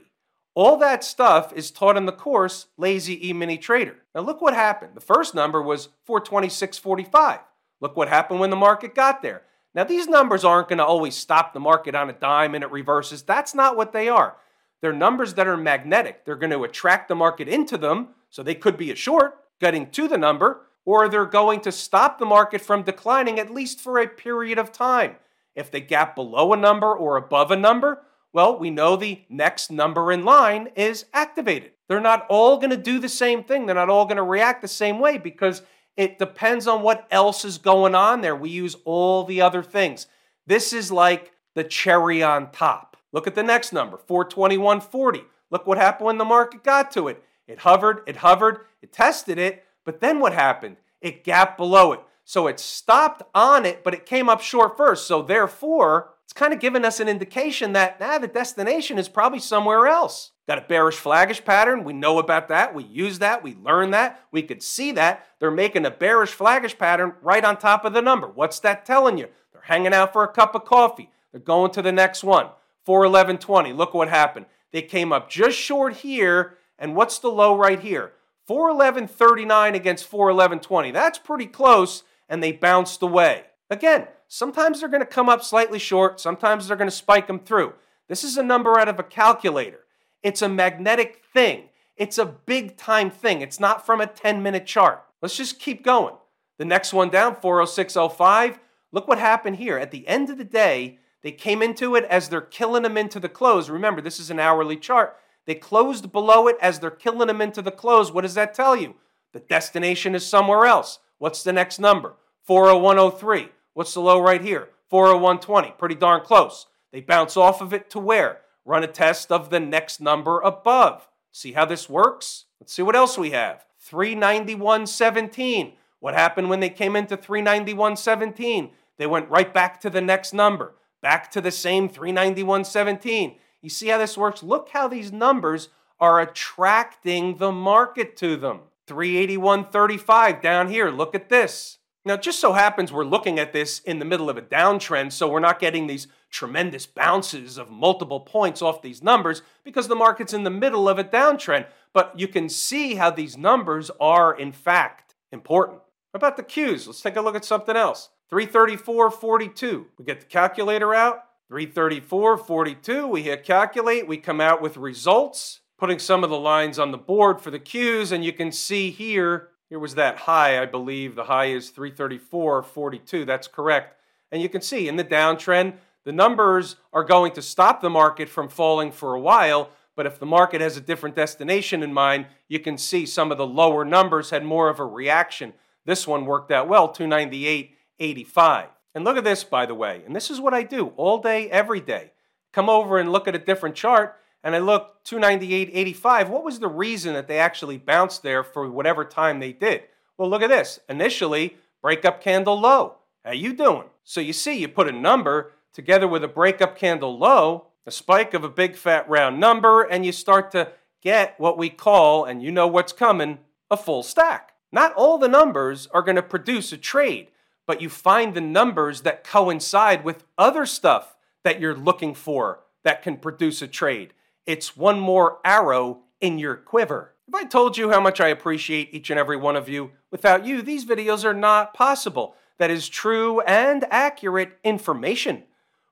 all 0.56 0.78
that 0.78 1.04
stuff 1.04 1.52
is 1.54 1.70
taught 1.70 1.98
in 1.98 2.06
the 2.06 2.14
course 2.14 2.68
Lazy 2.78 3.28
E 3.28 3.34
Mini 3.34 3.58
Trader. 3.58 3.98
Now 4.16 4.22
look 4.22 4.42
what 4.42 4.54
happened. 4.54 4.96
The 4.96 5.02
first 5.02 5.36
number 5.36 5.62
was 5.62 5.90
426.45. 6.08 7.42
Look 7.82 7.98
what 7.98 8.08
happened 8.08 8.40
when 8.40 8.50
the 8.50 8.56
market 8.56 8.96
got 8.96 9.22
there. 9.22 9.42
Now 9.74 9.84
these 9.84 10.08
numbers 10.08 10.46
aren't 10.46 10.70
going 10.70 10.78
to 10.78 10.86
always 10.86 11.16
stop 11.16 11.54
the 11.54 11.60
market 11.60 11.94
on 11.94 12.10
a 12.10 12.14
dime 12.14 12.56
and 12.56 12.64
it 12.64 12.72
reverses. 12.72 13.22
That's 13.22 13.54
not 13.54 13.76
what 13.76 13.92
they 13.92 14.08
are. 14.08 14.38
They're 14.82 14.94
numbers 14.94 15.34
that 15.36 15.48
are 15.48 15.58
magnetic. 15.58 16.26
They're 16.26 16.36
going 16.36 16.52
to 16.52 16.64
attract 16.64 17.08
the 17.08 17.16
market 17.16 17.48
into 17.48 17.78
them, 17.78 18.10
so 18.30 18.44
they 18.44 18.56
could 18.56 18.78
be 18.78 18.92
a 18.92 18.96
short 18.96 19.40
getting 19.60 19.90
to 19.92 20.08
the 20.08 20.18
number, 20.18 20.68
or 20.86 21.10
they're 21.10 21.26
going 21.26 21.62
to 21.62 21.72
stop 21.72 22.20
the 22.20 22.26
market 22.26 22.62
from 22.62 22.84
declining 22.84 23.40
at 23.40 23.54
least 23.54 23.80
for 23.80 24.00
a 24.00 24.08
period 24.08 24.60
of 24.60 24.72
time. 24.72 25.16
If 25.56 25.72
they 25.72 25.82
gap 25.82 26.16
below 26.16 26.54
a 26.54 26.58
number 26.58 26.94
or 26.94 27.16
above 27.16 27.50
a 27.50 27.56
number, 27.56 28.04
well, 28.34 28.60
we 28.60 28.70
know 28.70 28.96
the 28.96 29.24
next 29.30 29.72
number 29.72 30.12
in 30.12 30.26
line 30.26 30.70
is 30.76 31.06
activated. 31.14 31.72
They're 31.88 32.02
not 32.02 32.26
all 32.30 32.58
going 32.58 32.72
to 32.72 32.78
do 32.78 33.00
the 33.00 33.10
same 33.10 33.44
thing. 33.44 33.66
They're 33.66 33.76
not 33.76 33.90
all 33.90 34.06
going 34.06 34.18
to 34.18 34.24
react 34.24 34.62
the 34.62 34.68
same 34.68 35.00
way 35.00 35.18
because 35.18 35.62
it 35.96 36.20
depends 36.20 36.68
on 36.68 36.82
what 36.82 37.08
else 37.10 37.46
is 37.46 37.58
going 37.58 37.96
on 37.96 38.22
there. 38.22 38.36
We 38.36 38.50
use 38.50 38.76
all 38.84 39.24
the 39.24 39.42
other 39.42 39.64
things. 39.64 40.08
This 40.46 40.74
is 40.74 40.92
like 40.92 41.32
the 41.54 41.64
cherry 41.64 42.22
on 42.22 42.52
top. 42.52 42.95
Look 43.16 43.28
at 43.28 43.36
the 43.36 43.44
next 43.44 43.72
number, 43.72 43.96
421.40. 43.96 45.24
Look 45.50 45.66
what 45.66 45.78
happened 45.78 46.08
when 46.08 46.18
the 46.18 46.26
market 46.26 46.66
got 46.66 46.92
to 46.92 47.08
it. 47.08 47.24
It 47.48 47.60
hovered, 47.60 48.02
it 48.08 48.18
hovered, 48.18 48.66
it 48.82 48.92
tested 48.92 49.38
it, 49.38 49.64
but 49.86 50.02
then 50.02 50.20
what 50.20 50.34
happened? 50.34 50.76
It 51.00 51.24
gapped 51.24 51.56
below 51.56 51.94
it. 51.94 52.02
So 52.26 52.48
it 52.48 52.60
stopped 52.60 53.24
on 53.34 53.66
it, 53.66 53.86
but 53.86 53.94
it 53.94 54.06
came 54.06 54.28
up 54.28 54.42
short 54.42 54.76
first. 54.76 55.08
So 55.08 55.22
therefore, 55.22 56.10
it's 56.26 56.34
kind 56.34 56.52
of 56.52 56.60
giving 56.60 56.84
us 56.84 57.00
an 57.00 57.08
indication 57.08 57.72
that 57.72 58.02
nah, 58.02 58.18
the 58.18 58.28
destination 58.28 58.98
is 58.98 59.08
probably 59.08 59.40
somewhere 59.40 59.88
else. 59.88 60.32
Got 60.46 60.58
a 60.58 60.68
bearish 60.68 60.98
flaggish 60.98 61.46
pattern. 61.46 61.86
We 61.86 61.94
know 61.94 62.20
about 62.20 62.50
that. 62.50 62.76
We 62.76 62.84
use 62.84 63.20
that. 63.20 63.42
We 63.42 63.56
learn 63.64 63.92
that. 63.92 64.26
We 64.30 64.42
could 64.42 64.62
see 64.62 64.92
that. 64.92 65.26
They're 65.40 65.52
making 65.52 65.86
a 65.86 65.92
bearish 65.92 66.36
flaggish 66.36 66.78
pattern 66.78 67.14
right 67.22 67.46
on 67.46 67.56
top 67.56 67.86
of 67.86 67.94
the 67.94 68.02
number. 68.02 68.28
What's 68.28 68.60
that 68.60 68.86
telling 68.86 69.18
you? 69.18 69.30
They're 69.54 69.62
hanging 69.62 69.94
out 69.94 70.12
for 70.12 70.26
a 70.26 70.34
cup 70.34 70.54
of 70.54 70.66
coffee. 70.66 71.12
They're 71.32 71.40
going 71.40 71.72
to 71.72 71.82
the 71.82 71.94
next 71.94 72.22
one. 72.22 72.48
411.20. 72.88 73.76
Look 73.76 73.94
what 73.94 74.10
happened. 74.10 74.46
They 74.72 74.82
came 74.82 75.12
up 75.12 75.30
just 75.30 75.58
short 75.58 75.98
here. 75.98 76.58
And 76.78 76.96
what's 76.96 77.20
the 77.20 77.30
low 77.30 77.56
right 77.56 77.80
here? 77.80 78.14
411.39 78.50 79.74
against 79.74 80.12
411.20. 80.12 80.94
That's 80.94 81.20
pretty 81.20 81.48
close. 81.48 82.04
And 82.30 82.44
they 82.44 82.52
bounced 82.52 83.02
away. 83.02 83.44
Again, 83.70 84.08
sometimes 84.28 84.80
they're 84.80 84.90
going 84.90 85.02
to 85.02 85.08
come 85.08 85.30
up 85.30 85.44
slightly 85.44 85.80
short. 85.80 86.20
Sometimes 86.20 86.68
they're 86.68 86.78
going 86.78 86.90
to 86.90 86.96
spike 86.96 87.28
them 87.28 87.40
through. 87.40 87.74
This 88.08 88.24
is 88.24 88.38
a 88.38 88.44
number 88.44 88.80
out 88.80 88.88
of 88.88 89.00
a 89.00 89.04
calculator. 89.04 89.80
It's 90.22 90.42
a 90.42 90.50
magnetic 90.50 91.22
thing. 91.34 91.70
It's 91.98 92.18
a 92.18 92.26
big 92.26 92.78
time 92.78 93.10
thing. 93.10 93.42
It's 93.42 93.60
not 93.60 93.86
from 93.86 94.02
a 94.02 94.08
10 94.08 94.44
minute 94.44 94.66
chart. 94.66 95.04
Let's 95.22 95.38
just 95.38 95.60
keep 95.60 95.84
going. 95.84 96.16
The 96.58 96.66
next 96.66 96.94
one 96.94 97.10
down, 97.10 97.36
406.05. 97.36 98.60
Look 98.92 99.08
what 99.08 99.18
happened 99.18 99.58
here. 99.58 99.78
At 99.78 99.92
the 99.92 100.08
end 100.08 100.30
of 100.30 100.38
the 100.38 100.46
day, 100.46 101.00
they 101.26 101.32
came 101.32 101.64
into 101.64 101.96
it 101.96 102.04
as 102.04 102.30
they're 102.30 102.40
killing 102.40 102.84
them 102.84 102.98
into 102.98 103.20
the 103.20 103.28
close. 103.28 103.68
Remember, 103.68 104.00
this 104.00 104.20
is 104.20 104.30
an 104.30 104.40
hourly 104.40 104.78
chart. 104.78 105.18
They 105.48 105.56
closed 105.56 106.12
below 106.12 106.48
it 106.48 106.56
as 106.62 106.80
they're 106.80 106.92
killing 106.92 107.30
them 107.30 107.42
into 107.42 107.64
the 107.64 107.72
close. 107.72 108.12
What 108.12 108.22
does 108.22 108.36
that 108.36 108.54
tell 108.54 108.76
you? 108.76 108.94
The 109.34 109.40
destination 109.40 110.14
is 110.14 110.24
somewhere 110.24 110.68
else. 110.68 111.00
What's 111.18 111.42
the 111.42 111.52
next 111.52 111.80
number? 111.80 112.14
40103. 112.44 113.50
What's 113.74 113.96
the 113.96 114.02
low 114.02 114.22
right 114.22 114.44
here? 114.44 114.70
40120. 114.92 115.74
Pretty 115.80 115.96
darn 115.96 116.22
close. 116.22 116.68
They 116.92 117.02
bounce 117.02 117.36
off 117.36 117.60
of 117.60 117.74
it 117.74 117.90
to 117.90 118.00
where? 118.00 118.42
Run 118.64 118.84
a 118.84 118.88
test 118.88 119.32
of 119.32 119.50
the 119.50 119.60
next 119.60 120.00
number 120.00 120.40
above. 120.42 121.10
See 121.32 121.54
how 121.54 121.66
this 121.66 121.90
works? 121.90 122.46
Let's 122.60 122.72
see 122.72 122.84
what 122.84 122.96
else 122.96 123.18
we 123.18 123.32
have. 123.32 123.66
391.17. 123.84 125.74
What 126.00 126.14
happened 126.14 126.52
when 126.52 126.60
they 126.60 126.70
came 126.70 126.96
into 126.96 127.18
391.17? 127.18 128.70
They 129.00 129.08
went 129.08 129.32
right 129.32 129.52
back 129.52 129.82
to 129.82 129.90
the 129.90 130.02
next 130.02 130.32
number 130.32 130.76
back 131.06 131.30
to 131.30 131.40
the 131.40 131.52
same 131.52 131.88
391.17. 131.88 133.36
You 133.62 133.70
see 133.70 133.90
how 133.90 134.00
this 134.00 134.18
works? 134.18 134.42
Look 134.42 134.70
how 134.70 134.88
these 134.88 135.12
numbers 135.12 135.70
are 136.00 136.20
attracting 136.20 137.38
the 137.38 137.52
market 137.52 138.18
to 138.18 138.36
them. 138.36 138.62
381.35 138.88 140.42
down 140.42 140.68
here. 140.68 140.90
Look 140.90 141.14
at 141.14 141.30
this. 141.30 141.78
Now, 142.06 142.18
just 142.18 142.40
so 142.40 142.54
happens 142.54 142.92
we're 142.92 143.06
looking 143.06 143.38
at 143.38 143.54
this 143.54 143.82
in 143.82 144.00
the 144.00 144.06
middle 144.06 144.32
of 144.32 144.38
a 144.38 144.42
downtrend, 144.42 145.12
so 145.12 145.30
we're 145.30 145.40
not 145.40 145.60
getting 145.60 145.86
these 145.86 146.08
tremendous 146.32 146.88
bounces 146.88 147.60
of 147.60 147.70
multiple 147.70 148.22
points 148.22 148.64
off 148.64 148.82
these 148.82 149.04
numbers 149.04 149.44
because 149.64 149.88
the 149.88 149.96
market's 149.96 150.34
in 150.34 150.44
the 150.44 150.50
middle 150.50 150.90
of 150.90 150.98
a 150.98 151.04
downtrend. 151.04 151.68
But 151.94 152.20
you 152.20 152.28
can 152.28 152.50
see 152.50 152.96
how 152.96 153.12
these 153.12 153.38
numbers 153.38 153.92
are, 154.00 154.36
in 154.36 154.52
fact, 154.52 155.14
important. 155.32 155.82
How 156.14 156.18
about 156.18 156.36
the 156.36 156.42
Qs? 156.42 156.88
Let's 156.88 157.02
take 157.02 157.16
a 157.16 157.22
look 157.22 157.36
at 157.36 157.46
something 157.46 157.76
else. 157.76 158.10
334.42. 158.32 159.86
We 159.98 160.06
get 160.06 160.20
the 160.22 160.26
calculator 160.26 160.94
out. 160.94 161.20
334.42. 161.52 163.10
We 163.10 163.24
hit 163.24 163.44
calculate. 163.44 164.08
We 164.08 164.18
come 164.18 164.42
out 164.42 164.62
with 164.62 164.78
results, 164.78 165.62
putting 165.78 166.00
some 166.00 166.24
of 166.24 166.30
the 166.30 166.40
lines 166.40 166.80
on 166.80 166.92
the 166.92 166.98
board 166.98 167.40
for 167.40 167.52
the 167.52 167.60
Qs. 167.60 168.12
And 168.12 168.26
you 168.26 168.34
can 168.34 168.52
see 168.52 168.90
here, 168.90 169.50
here 169.70 169.80
was 169.80 169.96
that 169.96 170.18
high, 170.20 170.62
I 170.62 170.66
believe. 170.66 171.16
The 171.16 171.26
high 171.26 171.46
is 171.46 171.72
334.42. 171.72 173.26
That's 173.26 173.48
correct. 173.48 173.96
And 174.32 174.42
you 174.42 174.50
can 174.50 174.62
see 174.62 174.88
in 174.88 174.96
the 174.96 175.04
downtrend, 175.04 175.76
the 176.04 176.12
numbers 176.12 176.78
are 176.92 177.04
going 177.04 177.32
to 177.34 177.42
stop 177.42 177.82
the 177.82 177.90
market 177.90 178.28
from 178.28 178.50
falling 178.50 178.92
for 178.92 179.14
a 179.14 179.20
while. 179.20 179.70
But 179.96 180.06
if 180.06 180.20
the 180.20 180.26
market 180.26 180.62
has 180.62 180.78
a 180.78 180.82
different 180.82 181.16
destination 181.16 181.84
in 181.84 181.94
mind, 181.94 182.26
you 182.48 182.60
can 182.60 182.78
see 182.78 183.06
some 183.06 183.32
of 183.32 183.38
the 183.38 183.48
lower 183.48 183.86
numbers 183.86 184.32
had 184.32 184.44
more 184.44 184.70
of 184.70 184.80
a 184.80 184.86
reaction. 184.86 185.54
This 185.86 186.08
one 186.08 186.26
worked 186.26 186.52
out 186.52 186.68
well, 186.68 186.90
298 186.90 187.75
85. 188.00 188.70
And 188.94 189.04
look 189.04 189.18
at 189.18 189.24
this, 189.24 189.44
by 189.44 189.66
the 189.66 189.76
way. 189.76 190.04
And 190.06 190.16
this 190.16 190.30
is 190.30 190.40
what 190.40 190.54
I 190.54 190.64
do 190.64 190.88
all 190.96 191.18
day, 191.18 191.50
every 191.50 191.82
day. 191.82 192.12
Come 192.54 192.70
over 192.70 192.98
and 192.98 193.12
look 193.12 193.28
at 193.28 193.36
a 193.36 193.40
different 193.40 193.76
chart, 193.76 194.16
and 194.42 194.56
I 194.56 194.60
look 194.60 195.04
298, 195.04 195.72
85. 195.74 196.30
What 196.30 196.46
was 196.46 196.60
the 196.60 196.70
reason 196.70 197.14
that 197.14 197.28
they 197.28 197.38
actually 197.38 197.78
bounced 197.78 198.24
there 198.24 198.44
for 198.44 198.70
whatever 198.70 199.04
time 199.04 199.40
they 199.40 199.52
did? 199.52 199.84
Well, 200.18 200.30
look 200.30 200.42
at 200.42 200.50
this. 200.50 200.80
Initially, 200.88 201.58
breakup 201.82 202.22
candle 202.22 202.60
low. 202.60 202.96
How 203.26 203.34
you 203.34 203.54
doing? 203.54 203.90
So 204.04 204.22
you 204.22 204.34
see, 204.34 204.60
you 204.60 204.70
put 204.70 204.88
a 204.88 204.94
number 204.94 205.52
together 205.74 206.08
with 206.08 206.24
a 206.24 206.30
breakup 206.30 206.78
candle 206.78 207.18
low, 207.18 207.68
a 207.86 207.92
spike 207.92 208.34
of 208.34 208.44
a 208.44 208.50
big 208.50 208.78
fat 208.78 209.10
round 209.10 209.40
number, 209.40 209.82
and 209.82 210.06
you 210.06 210.12
start 210.12 210.52
to 210.52 210.72
get 211.02 211.36
what 211.38 211.58
we 211.58 211.70
call, 211.70 212.24
and 212.24 212.42
you 212.42 212.52
know 212.52 212.68
what's 212.68 212.94
coming, 212.94 213.40
a 213.70 213.76
full 213.76 214.04
stack. 214.04 214.54
Not 214.72 214.94
all 214.94 215.18
the 215.18 215.28
numbers 215.28 215.88
are 215.88 216.02
going 216.02 216.16
to 216.16 216.24
produce 216.24 216.72
a 216.72 216.78
trade 216.78 217.28
but 217.68 217.82
you 217.82 217.90
find 217.90 218.34
the 218.34 218.42
numbers 218.42 219.02
that 219.02 219.24
coincide 219.24 220.04
with 220.04 220.24
other 220.38 220.66
stuff 220.66 221.16
that 221.44 221.60
you're 221.60 221.76
looking 221.76 222.14
for 222.14 222.62
that 222.84 223.02
can 223.02 223.18
produce 223.18 223.62
a 223.62 223.68
trade. 223.68 224.14
It's 224.46 224.78
one 224.78 225.00
more 225.00 225.40
arrow 225.44 226.02
in 226.22 226.38
your 226.38 226.56
quiver. 226.56 227.14
If 227.28 227.34
I 227.34 227.44
told 227.44 227.78
you 227.78 227.90
how 227.90 228.00
much 228.00 228.22
I 228.22 228.28
appreciate 228.28 228.94
each 228.94 229.10
and 229.10 229.20
every 229.20 229.38
one 229.38 229.56
of 229.56 229.68
you, 229.68 229.92
without 230.12 230.46
you, 230.46 230.62
these 230.62 230.86
videos 230.86 231.26
are 231.26 231.34
not 231.34 231.74
possible. 231.74 232.36
That 232.58 232.72
is 232.72 232.88
true 232.88 233.42
and 233.42 233.86
accurate 233.90 234.60
information. 234.64 235.44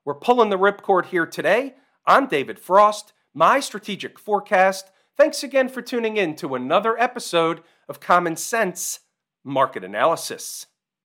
We're 0.05 0.13
pulling 0.13 0.49
the 0.49 0.59
ripcord 0.59 1.05
here 1.05 1.25
today. 1.25 1.73
I'm 2.05 2.27
David 2.27 2.59
Frost, 2.59 3.13
my 3.33 3.59
strategic 3.59 4.19
forecast. 4.19 4.91
Thanks 5.17 5.43
again 5.43 5.69
for 5.69 5.81
tuning 5.81 6.17
in 6.17 6.35
to 6.37 6.55
another 6.55 6.99
episode 6.99 7.61
of 7.89 7.99
Common 7.99 8.35
Sense 8.35 8.99
Market 9.43 9.83
Analysis. 9.83 10.67